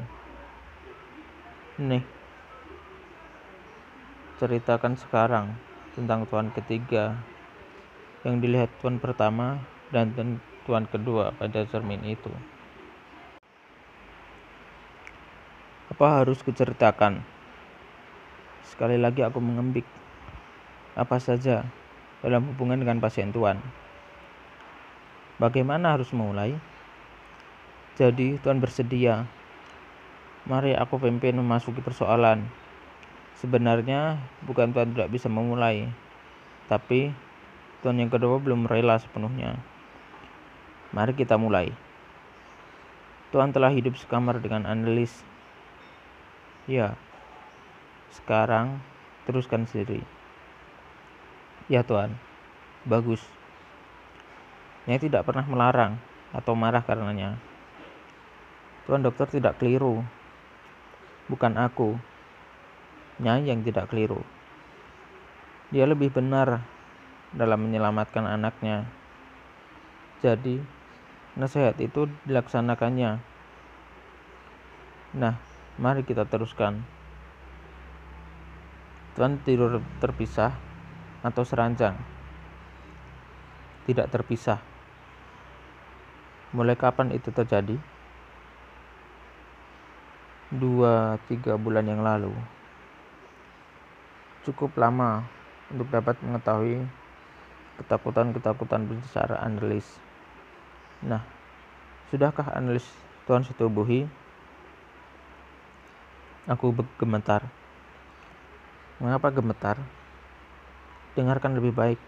Nih, 1.78 2.06
ceritakan 4.38 4.94
sekarang 4.98 5.58
tentang 5.94 6.26
Tuhan 6.30 6.50
ketiga 6.54 7.18
yang 8.26 8.40
dilihat 8.40 8.72
Tuhan 8.82 8.98
pertama 8.98 9.62
dan 9.92 10.14
Tuhan 10.64 10.88
kedua 10.88 11.36
pada 11.36 11.68
cermin 11.68 12.02
itu. 12.08 12.32
Apa 15.92 16.24
harus 16.24 16.42
kuceritakan? 16.42 17.22
Sekali 18.66 18.98
lagi 18.98 19.22
aku 19.22 19.38
mengembik. 19.38 19.86
Apa 20.98 21.22
saja 21.22 21.68
dalam 22.24 22.48
hubungan 22.50 22.80
dengan 22.80 23.04
pasien 23.04 23.30
Tuhan. 23.36 23.60
Bagaimana 25.38 26.00
harus 26.00 26.10
memulai? 26.16 26.56
Jadi 28.00 28.40
Tuhan 28.40 28.64
bersedia. 28.64 29.28
Mari 30.48 30.74
aku 30.74 30.98
pimpin 30.98 31.36
memasuki 31.36 31.84
persoalan. 31.84 32.48
Sebenarnya 33.38 34.24
bukan 34.48 34.72
Tuhan 34.72 34.96
tidak 34.96 35.12
bisa 35.12 35.28
memulai, 35.28 35.92
tapi 36.72 37.12
Tuhan 37.84 38.00
yang 38.00 38.08
kedua 38.08 38.40
belum 38.40 38.72
rela 38.72 38.96
sepenuhnya. 38.96 39.60
Mari 40.96 41.12
kita 41.12 41.36
mulai. 41.36 41.76
Tuhan 43.36 43.52
telah 43.52 43.74
hidup 43.74 44.00
sekamar 44.00 44.40
dengan 44.40 44.64
analis. 44.64 45.26
Ya, 46.70 46.96
sekarang 48.14 48.80
teruskan 49.28 49.68
sendiri. 49.68 50.06
Ya 51.72 51.80
Tuhan, 51.80 52.20
bagus. 52.84 53.24
Nyai 54.84 55.00
tidak 55.00 55.24
pernah 55.24 55.48
melarang 55.48 55.96
atau 56.36 56.52
marah 56.60 56.84
karenanya. 56.84 57.40
Tuhan 58.84 59.00
dokter 59.00 59.40
tidak 59.40 59.56
keliru. 59.64 60.04
Bukan 61.32 61.56
aku. 61.56 61.96
Nyai 63.24 63.48
yang 63.48 63.64
tidak 63.64 63.88
keliru. 63.88 64.20
Dia 65.72 65.88
lebih 65.88 66.12
benar 66.12 66.68
dalam 67.32 67.64
menyelamatkan 67.64 68.28
anaknya. 68.28 68.84
Jadi, 70.20 70.60
nasihat 71.40 71.80
itu 71.80 72.12
dilaksanakannya. 72.28 73.24
Nah, 75.16 75.40
mari 75.80 76.04
kita 76.04 76.28
teruskan. 76.28 76.84
Tuhan 79.16 79.40
tidur 79.48 79.80
terpisah 80.04 80.73
atau 81.24 81.44
seranjang. 81.48 81.96
Tidak 83.88 84.12
terpisah. 84.12 84.60
Mulai 86.54 86.78
kapan 86.78 87.16
itu 87.16 87.32
terjadi? 87.32 87.80
Dua, 90.54 91.18
tiga 91.26 91.58
bulan 91.58 91.90
yang 91.90 92.06
lalu. 92.06 92.30
Cukup 94.46 94.76
lama 94.78 95.26
untuk 95.72 95.90
dapat 95.90 96.20
mengetahui 96.22 96.86
ketakutan-ketakutan 97.82 98.86
secara 99.10 99.42
analis. 99.42 99.98
Nah, 101.02 101.26
sudahkah 102.14 102.54
analis 102.54 102.86
Tuhan 103.26 103.42
setubuhi? 103.42 104.06
Aku 106.46 106.76
gemetar. 107.00 107.50
Mengapa 109.02 109.34
gemetar? 109.34 109.80
Dengarkan 111.14 111.58
lebih 111.58 111.74
baik. 111.74 112.00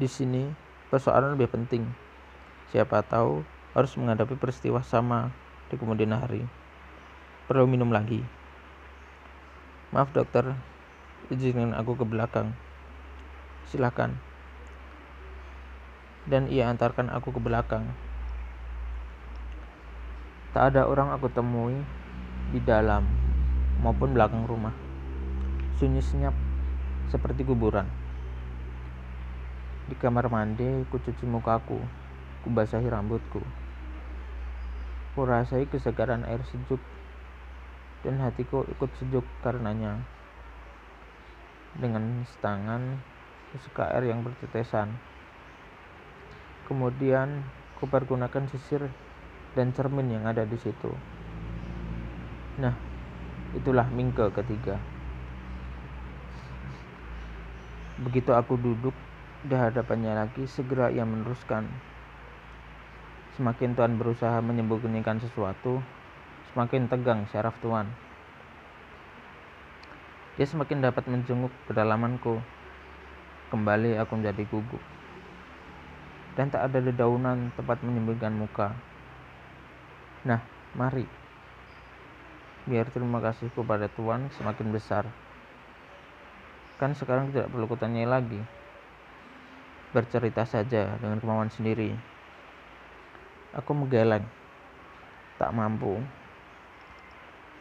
Di 0.00 0.08
sini, 0.08 0.48
persoalan 0.88 1.36
lebih 1.36 1.52
penting. 1.52 1.84
Siapa 2.72 3.04
tahu 3.04 3.44
harus 3.76 3.92
menghadapi 3.94 4.34
peristiwa 4.40 4.80
sama 4.80 5.30
di 5.68 5.76
kemudian 5.76 6.16
hari. 6.16 6.42
Perlu 7.46 7.68
minum 7.68 7.92
lagi. 7.92 8.24
Maaf 9.92 10.10
dokter, 10.14 10.56
izinkan 11.28 11.76
aku 11.76 11.98
ke 11.98 12.04
belakang. 12.06 12.56
Silakan. 13.68 14.16
Dan 16.24 16.48
ia 16.48 16.70
antarkan 16.70 17.10
aku 17.10 17.34
ke 17.36 17.40
belakang. 17.42 17.90
Tak 20.50 20.74
ada 20.74 20.86
orang 20.86 21.14
aku 21.14 21.30
temui 21.30 21.78
di 22.50 22.58
dalam 22.62 23.06
maupun 23.82 24.10
belakang 24.14 24.46
rumah. 24.46 24.74
Sunyi 25.78 26.02
senyap 26.02 26.34
seperti 27.10 27.42
kuburan. 27.42 27.90
Di 29.90 29.98
kamar 29.98 30.30
mandi, 30.30 30.86
ku 30.86 31.02
cuci 31.02 31.26
mukaku, 31.26 31.82
ku 32.40 32.48
basahi 32.48 32.86
rambutku. 32.86 33.42
Ku 35.18 35.20
rasai 35.26 35.66
kesegaran 35.66 36.22
air 36.22 36.38
sejuk, 36.46 36.78
dan 38.06 38.22
hatiku 38.22 38.62
ikut 38.70 38.90
sejuk 39.02 39.26
karenanya. 39.42 39.98
Dengan 41.74 42.22
setangan, 42.30 43.02
suka 43.58 43.90
air 43.90 44.14
yang 44.14 44.22
bertetesan. 44.22 44.94
Kemudian, 46.70 47.42
ku 47.82 47.90
pergunakan 47.90 48.46
sisir 48.46 48.86
dan 49.58 49.74
cermin 49.74 50.06
yang 50.14 50.30
ada 50.30 50.46
di 50.46 50.54
situ. 50.54 50.94
Nah, 52.62 52.78
itulah 53.58 53.90
mingke 53.90 54.30
ketiga. 54.30 54.78
Begitu 58.00 58.32
aku 58.32 58.56
duduk 58.56 58.96
di 59.44 59.52
hadapannya 59.52 60.16
lagi, 60.16 60.48
segera 60.48 60.88
ia 60.88 61.04
meneruskan. 61.04 61.68
Semakin 63.36 63.76
Tuhan 63.76 64.00
berusaha 64.00 64.40
menyembunyikan 64.40 65.20
sesuatu, 65.20 65.84
semakin 66.52 66.88
tegang 66.88 67.28
syaraf 67.28 67.52
Tuhan. 67.60 67.88
Dia 70.40 70.48
semakin 70.48 70.80
dapat 70.80 71.04
menjenguk 71.12 71.52
kedalamanku. 71.68 72.40
Kembali 73.52 74.00
aku 74.00 74.16
menjadi 74.16 74.48
gugup. 74.48 74.80
Dan 76.40 76.48
tak 76.48 76.72
ada 76.72 76.80
dedaunan 76.80 77.52
tempat 77.52 77.84
menyembunyikan 77.84 78.32
muka. 78.32 78.72
Nah, 80.24 80.40
mari. 80.72 81.04
Biar 82.64 82.88
terima 82.88 83.20
kasihku 83.20 83.60
pada 83.60 83.92
Tuhan 83.92 84.32
semakin 84.40 84.68
besar. 84.72 85.04
Kan 86.80 86.96
sekarang 86.96 87.28
tidak 87.28 87.52
perlu 87.52 87.68
kutanyai 87.68 88.08
lagi. 88.08 88.40
Bercerita 89.92 90.48
saja 90.48 90.96
dengan 90.96 91.20
kemauan 91.20 91.52
sendiri. 91.52 91.92
Aku 93.52 93.76
menggeleng. 93.76 94.24
Tak 95.36 95.52
mampu. 95.52 96.00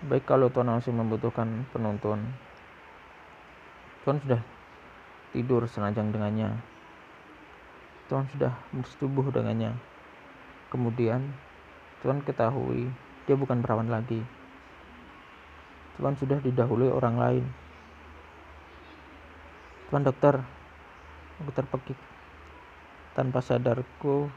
Baik 0.08 0.24
kalau 0.24 0.48
Tuhan 0.48 0.72
masih 0.72 0.96
membutuhkan 0.96 1.68
penuntun. 1.76 2.32
Tuhan 4.08 4.24
sudah 4.24 4.40
tidur 5.36 5.68
senajang 5.68 6.16
dengannya. 6.16 6.56
Tuhan 8.08 8.24
sudah 8.32 8.56
bersetubuh 8.72 9.28
dengannya. 9.36 9.76
Kemudian 10.72 11.36
Tuhan 12.00 12.24
ketahui 12.24 12.88
dia 13.28 13.36
bukan 13.36 13.60
perawan 13.60 13.92
lagi. 13.92 14.24
Tuhan 16.00 16.16
sudah 16.16 16.40
didahului 16.40 16.88
orang 16.88 17.16
lain. 17.20 17.46
Tuan 19.90 20.06
dokter, 20.06 20.38
Aku 21.42 21.50
terpekik. 21.56 21.98
Tanpa 23.18 23.42
sadarku, 23.42 24.30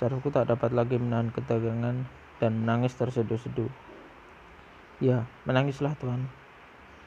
sadarku 0.00 0.32
tak 0.32 0.48
dapat 0.48 0.72
lagi 0.72 0.96
menahan 0.96 1.28
ketegangan 1.28 2.08
dan 2.40 2.52
menangis 2.62 2.94
terseduh-seduh. 2.94 3.68
Ya, 5.02 5.28
menangislah 5.44 5.92
Tuhan. 5.98 6.24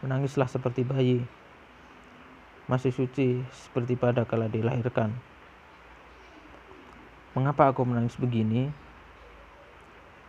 Menangislah 0.03 0.45
seperti 0.45 0.83
bayi. 0.85 1.23
Masih 2.69 2.93
suci 2.93 3.41
seperti 3.49 3.97
pada 3.97 4.29
kala 4.29 4.51
dilahirkan. 4.51 5.15
Mengapa 7.33 7.71
aku 7.71 7.87
menangis 7.87 8.19
begini? 8.19 8.69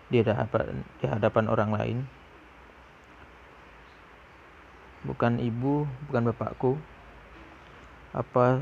Di 0.08 0.24
hadapan, 0.24 0.86
di 1.02 1.06
hadapan 1.10 1.44
orang 1.50 1.70
lain. 1.74 1.98
Bukan 5.02 5.42
ibu, 5.42 5.90
bukan 6.06 6.30
bapakku. 6.30 6.78
Apa 8.12 8.60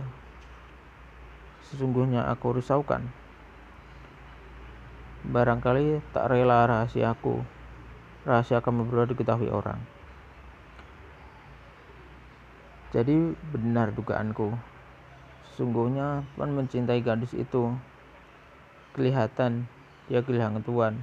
sesungguhnya 1.66 2.26
aku 2.30 2.58
risaukan. 2.58 3.06
Barangkali 5.26 6.00
tak 6.16 6.32
rela 6.32 6.64
rahasiaku, 6.64 7.44
rahasia 8.24 8.62
kami 8.64 8.86
berdua 8.88 9.10
diketahui 9.10 9.52
orang. 9.52 9.78
Jadi 12.90 13.38
benar 13.54 13.94
dugaanku. 13.94 14.50
Sesungguhnya 15.50 16.26
Tuhan 16.34 16.50
mencintai 16.58 16.98
gadis 17.06 17.30
itu. 17.38 17.70
Kelihatan 18.90 19.70
dia 20.10 20.26
kehilangan 20.26 20.66
Tuhan. 20.66 20.94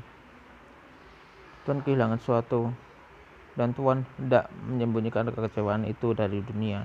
Tuhan 1.64 1.80
kehilangan 1.88 2.20
suatu 2.20 2.76
dan 3.56 3.72
Tuhan 3.72 4.04
tidak 4.20 4.52
menyembunyikan 4.68 5.32
kekecewaan 5.32 5.88
itu 5.88 6.12
dari 6.12 6.44
dunia. 6.44 6.84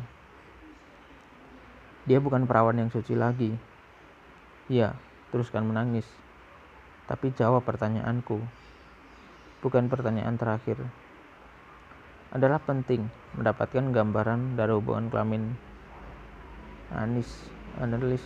Dia 2.03 2.18
bukan 2.18 2.50
perawan 2.50 2.74
yang 2.82 2.90
suci 2.90 3.14
lagi. 3.14 3.55
Ya, 4.66 4.98
teruskan 5.30 5.70
menangis. 5.70 6.07
Tapi 7.07 7.30
jawab 7.38 7.62
pertanyaanku. 7.62 8.42
Bukan 9.62 9.86
pertanyaan 9.86 10.34
terakhir. 10.34 10.82
Adalah 12.34 12.59
penting 12.64 13.07
mendapatkan 13.38 13.92
gambaran 13.92 14.59
dari 14.59 14.72
hubungan 14.72 15.12
kelamin 15.12 15.53
Anis 16.92 17.28
analis 17.80 18.20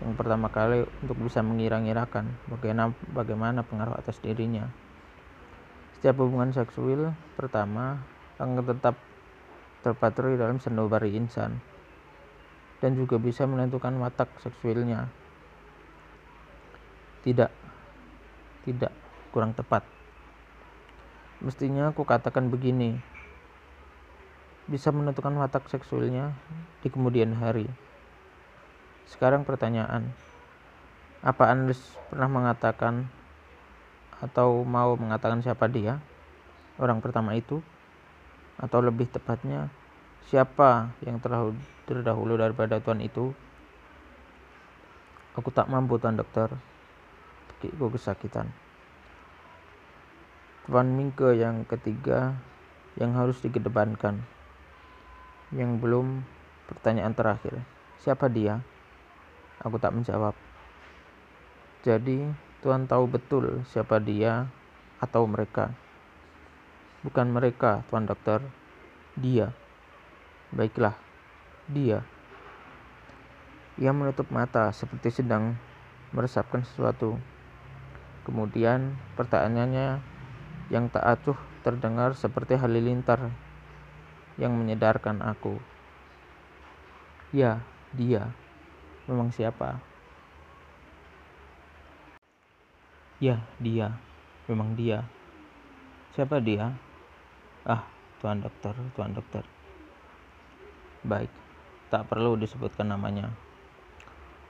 yang 0.00 0.12
pertama 0.16 0.48
kali 0.52 0.84
untuk 1.04 1.16
bisa 1.24 1.40
mengira-ngirakan 1.44 2.28
bagaimana, 2.48 2.92
bagaimana 3.12 3.60
pengaruh 3.64 3.96
atas 3.96 4.20
dirinya. 4.20 4.68
Setiap 5.96 6.20
hubungan 6.24 6.52
seksual 6.52 7.12
pertama 7.36 8.00
akan 8.36 8.64
tetap 8.64 8.96
terpatri 9.84 10.36
dalam 10.36 10.60
sanubari 10.60 11.16
insan 11.16 11.60
dan 12.80 12.96
juga 12.96 13.20
bisa 13.20 13.44
menentukan 13.44 13.92
watak 14.00 14.28
seksualnya 14.40 15.08
tidak, 17.20 17.52
tidak, 18.64 18.92
kurang 19.28 19.52
tepat. 19.52 19.84
Mestinya 21.44 21.92
aku 21.92 22.04
katakan 22.04 22.48
begini, 22.48 22.96
bisa 24.68 24.88
menentukan 24.92 25.36
watak 25.36 25.68
seksualnya 25.68 26.32
di 26.80 26.88
kemudian 26.88 27.36
hari. 27.36 27.68
Sekarang 29.04 29.44
pertanyaan, 29.44 30.12
apa 31.20 31.52
Anda 31.52 31.76
pernah 32.08 32.30
mengatakan 32.32 33.08
atau 34.20 34.64
mau 34.64 34.96
mengatakan 34.96 35.44
siapa 35.44 35.68
dia? 35.68 36.00
Orang 36.80 37.04
pertama 37.04 37.36
itu? 37.36 37.60
Atau 38.60 38.84
lebih 38.84 39.08
tepatnya, 39.08 39.72
siapa 40.28 40.92
yang 41.06 41.22
telah 41.22 41.48
terdahulu 41.88 42.36
daripada 42.36 42.82
Tuhan 42.82 43.00
itu? 43.00 43.32
Aku 45.38 45.48
tak 45.54 45.70
mampu, 45.72 45.96
Tuan 45.96 46.18
Dokter 46.18 46.52
kakiku 47.60 47.92
kesakitan. 47.92 48.48
Tuan 50.64 50.96
Mingke 50.96 51.36
yang 51.36 51.68
ketiga 51.68 52.40
yang 52.96 53.12
harus 53.12 53.36
dikedepankan. 53.44 54.24
Yang 55.52 55.70
belum 55.76 56.06
pertanyaan 56.72 57.12
terakhir. 57.12 57.60
Siapa 58.00 58.32
dia? 58.32 58.64
Aku 59.60 59.76
tak 59.76 59.92
menjawab. 59.92 60.32
Jadi, 61.84 62.32
Tuhan 62.64 62.88
tahu 62.88 63.04
betul 63.12 63.60
siapa 63.68 64.00
dia 64.00 64.48
atau 65.04 65.28
mereka. 65.28 65.76
Bukan 67.04 67.28
mereka, 67.28 67.84
Tuan 67.92 68.08
Dokter. 68.08 68.40
Dia. 69.20 69.52
Baiklah, 70.50 70.98
dia. 71.70 72.02
Ia 73.78 73.94
menutup 73.94 74.26
mata 74.34 74.74
seperti 74.74 75.22
sedang 75.22 75.54
meresapkan 76.10 76.66
sesuatu. 76.66 77.14
Kemudian 78.26 78.98
pertanyaannya 79.14 80.02
yang 80.74 80.90
tak 80.90 81.06
acuh 81.06 81.38
terdengar 81.62 82.18
seperti 82.18 82.58
halilintar 82.58 83.30
yang 84.42 84.58
menyedarkan 84.58 85.22
aku. 85.22 85.62
Ya, 87.30 87.62
dia. 87.94 88.34
Memang 89.06 89.30
siapa? 89.30 89.78
Ya, 93.22 93.38
dia. 93.62 93.94
Memang 94.50 94.74
dia. 94.74 95.06
Siapa 96.18 96.42
dia? 96.42 96.74
Ah, 97.62 97.86
tuan 98.18 98.42
dokter, 98.42 98.74
tuan 98.98 99.14
dokter. 99.14 99.46
Baik, 101.00 101.32
tak 101.88 102.12
perlu 102.12 102.36
disebutkan 102.36 102.92
namanya. 102.92 103.32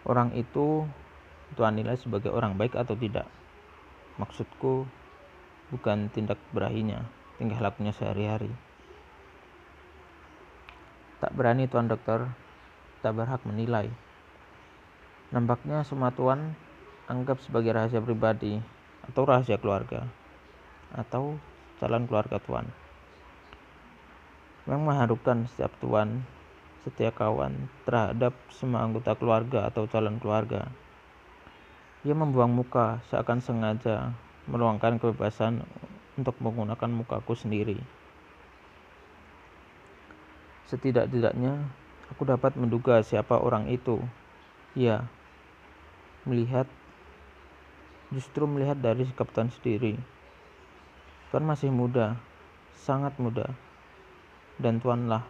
Orang 0.03 0.35
itu 0.35 0.83
tuan 1.55 1.79
nilai 1.79 1.95
sebagai 1.95 2.35
orang 2.35 2.59
baik 2.59 2.75
atau 2.75 2.99
tidak? 2.99 3.31
Maksudku 4.19 4.89
bukan 5.71 6.11
tindak 6.11 6.43
berahinya, 6.51 7.07
tingkah 7.39 7.63
lakunya 7.63 7.95
sehari-hari. 7.95 8.51
Tak 11.23 11.31
berani 11.39 11.71
tuan 11.71 11.87
dokter, 11.87 12.27
tak 13.05 13.15
berhak 13.15 13.47
menilai. 13.47 13.87
Nampaknya 15.31 15.87
semua 15.87 16.11
tuan 16.11 16.59
anggap 17.07 17.39
sebagai 17.39 17.71
rahasia 17.71 18.03
pribadi 18.03 18.59
atau 19.07 19.23
rahasia 19.23 19.55
keluarga 19.55 20.11
atau 20.91 21.39
calon 21.79 22.11
keluarga 22.11 22.43
tuan. 22.43 22.67
Memang 24.67 24.91
mengharukan 24.93 25.47
setiap 25.49 25.71
tuan, 25.79 26.27
setiap 26.87 27.21
kawan 27.21 27.69
terhadap 27.85 28.33
semua 28.49 28.85
anggota 28.85 29.13
keluarga 29.17 29.69
atau 29.69 29.85
calon 29.85 30.17
keluarga. 30.17 30.73
Ia 32.01 32.17
membuang 32.17 32.49
muka 32.49 33.05
seakan 33.13 33.45
sengaja 33.45 34.17
meluangkan 34.49 34.97
kebebasan 34.97 35.63
untuk 36.17 36.37
menggunakan 36.41 36.89
mukaku 36.89 37.37
sendiri. 37.37 37.77
Setidak-tidaknya 40.69 41.61
aku 42.09 42.25
dapat 42.25 42.57
menduga 42.57 43.05
siapa 43.05 43.37
orang 43.37 43.69
itu. 43.69 44.01
Ya, 44.73 45.11
melihat 46.25 46.71
justru 48.15 48.47
melihat 48.47 48.79
dari 48.79 49.05
sikap 49.05 49.31
Tuan 49.35 49.51
sendiri. 49.51 49.99
Tuan 51.31 51.47
masih 51.47 51.71
muda, 51.75 52.19
sangat 52.75 53.15
muda. 53.19 53.51
Dan 54.61 54.79
Tuanlah, 54.79 55.27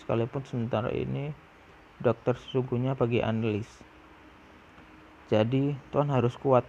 sekalipun 0.00 0.46
sementara 0.48 0.88
ini 0.94 1.34
dokter 2.00 2.38
sesungguhnya 2.38 2.96
bagi 2.96 3.20
analis. 3.20 3.68
Jadi, 5.32 5.76
Tuhan 5.92 6.12
harus 6.12 6.36
kuat. 6.36 6.66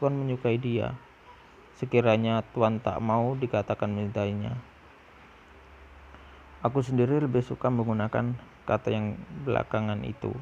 Tuhan 0.00 0.16
menyukai 0.16 0.56
dia. 0.56 0.96
Sekiranya 1.76 2.40
Tuhan 2.54 2.80
tak 2.80 3.02
mau 3.02 3.34
dikatakan 3.34 3.90
mencintainya. 3.92 4.56
Aku 6.64 6.80
sendiri 6.80 7.20
lebih 7.20 7.44
suka 7.44 7.68
menggunakan 7.68 8.40
kata 8.64 8.88
yang 8.88 9.20
belakangan 9.44 10.00
itu. 10.06 10.32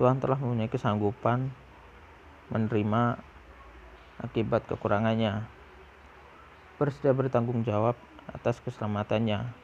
Tuhan 0.00 0.18
telah 0.18 0.40
mempunyai 0.40 0.72
kesanggupan 0.72 1.52
menerima 2.48 3.20
akibat 4.24 4.64
kekurangannya. 4.64 5.44
Bersedia 6.80 7.12
bertanggung 7.12 7.62
jawab 7.62 7.94
atas 8.32 8.58
keselamatannya. 8.64 9.63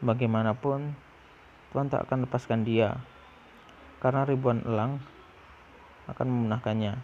Bagaimanapun, 0.00 0.96
Tuhan 1.72 1.92
tak 1.92 2.08
akan 2.08 2.24
lepaskan 2.24 2.64
dia. 2.64 2.96
Karena 4.00 4.24
ribuan 4.24 4.64
elang 4.64 4.96
akan 6.08 6.26
memenahkannya. 6.26 6.96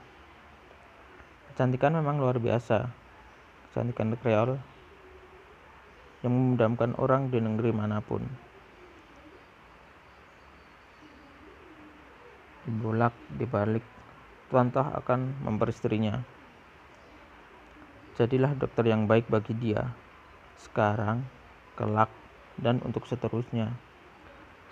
Kecantikan 1.53 1.92
memang 1.92 2.16
luar 2.16 2.40
biasa. 2.40 2.88
Kecantikan 3.68 4.16
kreol 4.16 4.57
yang 6.24 6.32
memudamkan 6.32 6.97
orang 6.97 7.28
di 7.28 7.38
negeri 7.38 7.70
mana 7.70 8.01
pun. 8.01 8.24
Bolak 12.66 13.14
dibalik, 13.30 13.84
Tuan 14.51 14.74
Toh 14.74 14.82
akan 14.82 15.38
memperistrinya. 15.47 16.18
Jadilah 18.18 18.57
dokter 18.59 18.90
yang 18.90 19.05
baik 19.07 19.30
bagi 19.30 19.55
dia, 19.55 19.92
sekarang, 20.59 21.22
kelak, 21.78 22.11
dan 22.61 22.81
untuk 22.85 23.05
seterusnya. 23.05 23.73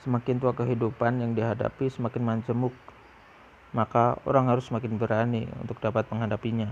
Semakin 0.05 0.37
tua 0.37 0.53
kehidupan 0.53 1.20
yang 1.20 1.32
dihadapi 1.32 1.89
semakin 1.89 2.22
majemuk, 2.24 2.76
maka 3.72 4.20
orang 4.28 4.53
harus 4.53 4.68
semakin 4.68 5.01
berani 5.01 5.49
untuk 5.61 5.80
dapat 5.80 6.05
menghadapinya. 6.12 6.68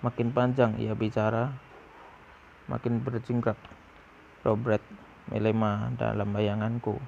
Makin 0.00 0.32
panjang 0.32 0.76
ia 0.80 0.92
bicara, 0.92 1.52
makin 2.68 3.00
berjingkrak 3.00 3.56
Robert 4.44 4.84
Melema 5.28 5.88
dalam 5.96 6.36
bayanganku. 6.36 7.00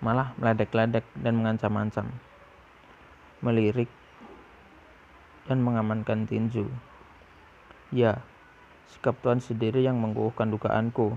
Malah 0.00 0.32
meledek-ledek 0.40 1.04
dan 1.20 1.40
mengancam-ancam. 1.40 2.08
Melirik 3.44 3.88
dan 5.44 5.60
mengamankan 5.60 6.24
tinju. 6.24 6.68
Ya, 7.92 8.24
sikap 8.92 9.16
Tuhan 9.24 9.40
sendiri 9.40 9.80
yang 9.80 9.96
mengukuhkan 9.96 10.52
dugaanku. 10.52 11.16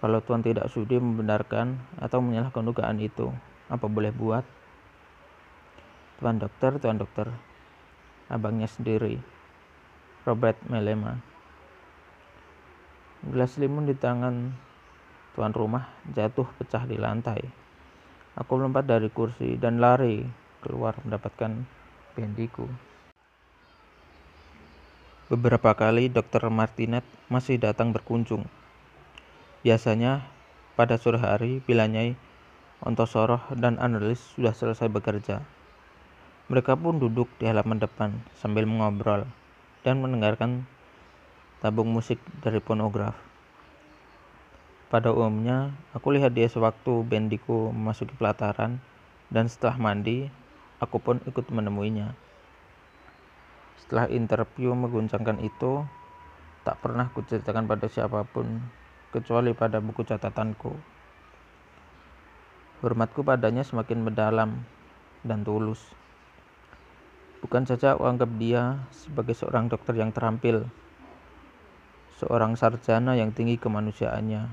Kalau 0.00 0.18
Tuhan 0.24 0.40
tidak 0.40 0.72
sudi 0.72 0.96
membenarkan 0.96 1.76
atau 2.00 2.24
menyalahkan 2.24 2.64
dugaan 2.64 2.98
itu, 2.98 3.28
apa 3.68 3.84
boleh 3.84 4.10
buat? 4.10 4.42
Tuan 6.18 6.40
dokter, 6.40 6.80
tuan 6.80 6.96
dokter, 6.96 7.28
abangnya 8.32 8.66
sendiri, 8.66 9.20
Robert 10.24 10.56
Melema. 10.66 11.20
Gelas 13.20 13.60
limun 13.60 13.84
di 13.84 13.92
tangan 13.92 14.56
tuan 15.36 15.52
rumah 15.52 15.92
jatuh 16.08 16.48
pecah 16.56 16.88
di 16.88 16.96
lantai. 16.96 17.44
Aku 18.40 18.56
melompat 18.56 18.88
dari 18.88 19.12
kursi 19.12 19.60
dan 19.60 19.76
lari 19.76 20.24
keluar 20.64 20.96
mendapatkan 21.04 21.64
bendiku. 22.16 22.89
Beberapa 25.30 25.78
kali 25.78 26.10
dokter 26.10 26.42
Martinet 26.50 27.06
masih 27.30 27.54
datang 27.54 27.94
berkunjung. 27.94 28.50
Biasanya 29.62 30.26
pada 30.74 30.98
sore 30.98 31.22
hari 31.22 31.62
bila 31.62 31.86
Nyai 31.86 32.18
Ontosoroh 32.82 33.38
dan 33.54 33.78
analis 33.78 34.18
sudah 34.34 34.50
selesai 34.50 34.90
bekerja. 34.90 35.38
Mereka 36.50 36.74
pun 36.74 36.98
duduk 36.98 37.30
di 37.38 37.46
halaman 37.46 37.78
depan 37.78 38.10
sambil 38.42 38.66
mengobrol 38.66 39.22
dan 39.86 40.02
mendengarkan 40.02 40.66
tabung 41.62 41.94
musik 41.94 42.18
dari 42.42 42.58
fonograf. 42.58 43.14
Pada 44.90 45.14
umumnya, 45.14 45.70
aku 45.94 46.10
lihat 46.10 46.34
dia 46.34 46.50
sewaktu 46.50 47.06
bendiku 47.06 47.70
memasuki 47.70 48.18
pelataran 48.18 48.82
dan 49.30 49.46
setelah 49.46 49.78
mandi, 49.78 50.26
aku 50.82 50.98
pun 50.98 51.22
ikut 51.22 51.46
menemuinya. 51.54 52.18
Setelah 53.80 54.06
interview 54.12 54.76
mengguncangkan 54.76 55.40
itu, 55.40 55.84
tak 56.62 56.76
pernah 56.84 57.08
kuceritakan 57.10 57.64
pada 57.64 57.88
siapa 57.88 58.22
pun 58.28 58.60
kecuali 59.10 59.56
pada 59.56 59.80
buku 59.80 60.04
catatanku. 60.04 60.72
Hormatku 62.84 63.24
padanya 63.24 63.64
semakin 63.64 64.04
mendalam 64.04 64.62
dan 65.24 65.44
tulus. 65.44 65.80
Bukan 67.40 67.64
saja 67.64 67.96
aku 67.96 68.04
anggap 68.04 68.30
dia 68.36 68.84
sebagai 68.92 69.32
seorang 69.32 69.72
dokter 69.72 69.96
yang 69.96 70.12
terampil, 70.12 70.68
seorang 72.20 72.52
sarjana 72.52 73.16
yang 73.16 73.32
tinggi 73.32 73.56
kemanusiaannya, 73.56 74.52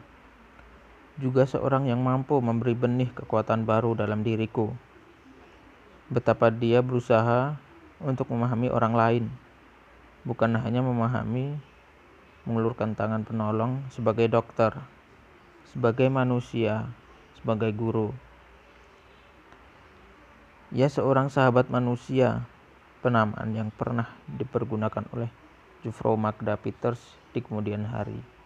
juga 1.20 1.44
seorang 1.44 1.92
yang 1.92 2.00
mampu 2.00 2.40
memberi 2.40 2.72
benih 2.72 3.12
kekuatan 3.12 3.68
baru 3.68 3.92
dalam 3.92 4.24
diriku. 4.24 4.72
Betapa 6.08 6.48
dia 6.48 6.80
berusaha 6.80 7.60
untuk 8.04 8.30
memahami 8.30 8.70
orang 8.70 8.94
lain, 8.94 9.26
bukan 10.28 10.54
hanya 10.60 10.86
memahami 10.86 11.58
mengulurkan 12.48 12.96
tangan 12.96 13.28
penolong 13.28 13.84
sebagai 13.92 14.30
dokter, 14.32 14.72
sebagai 15.68 16.08
manusia, 16.08 16.88
sebagai 17.40 17.74
guru. 17.76 18.16
Ia 20.72 20.92
seorang 20.92 21.32
sahabat 21.32 21.72
manusia, 21.72 22.44
penamaan 23.00 23.56
yang 23.56 23.70
pernah 23.72 24.12
dipergunakan 24.28 25.08
oleh 25.16 25.32
Jufro 25.84 26.20
Magda 26.20 26.60
Peters 26.60 27.00
di 27.32 27.40
kemudian 27.40 27.88
hari. 27.88 28.37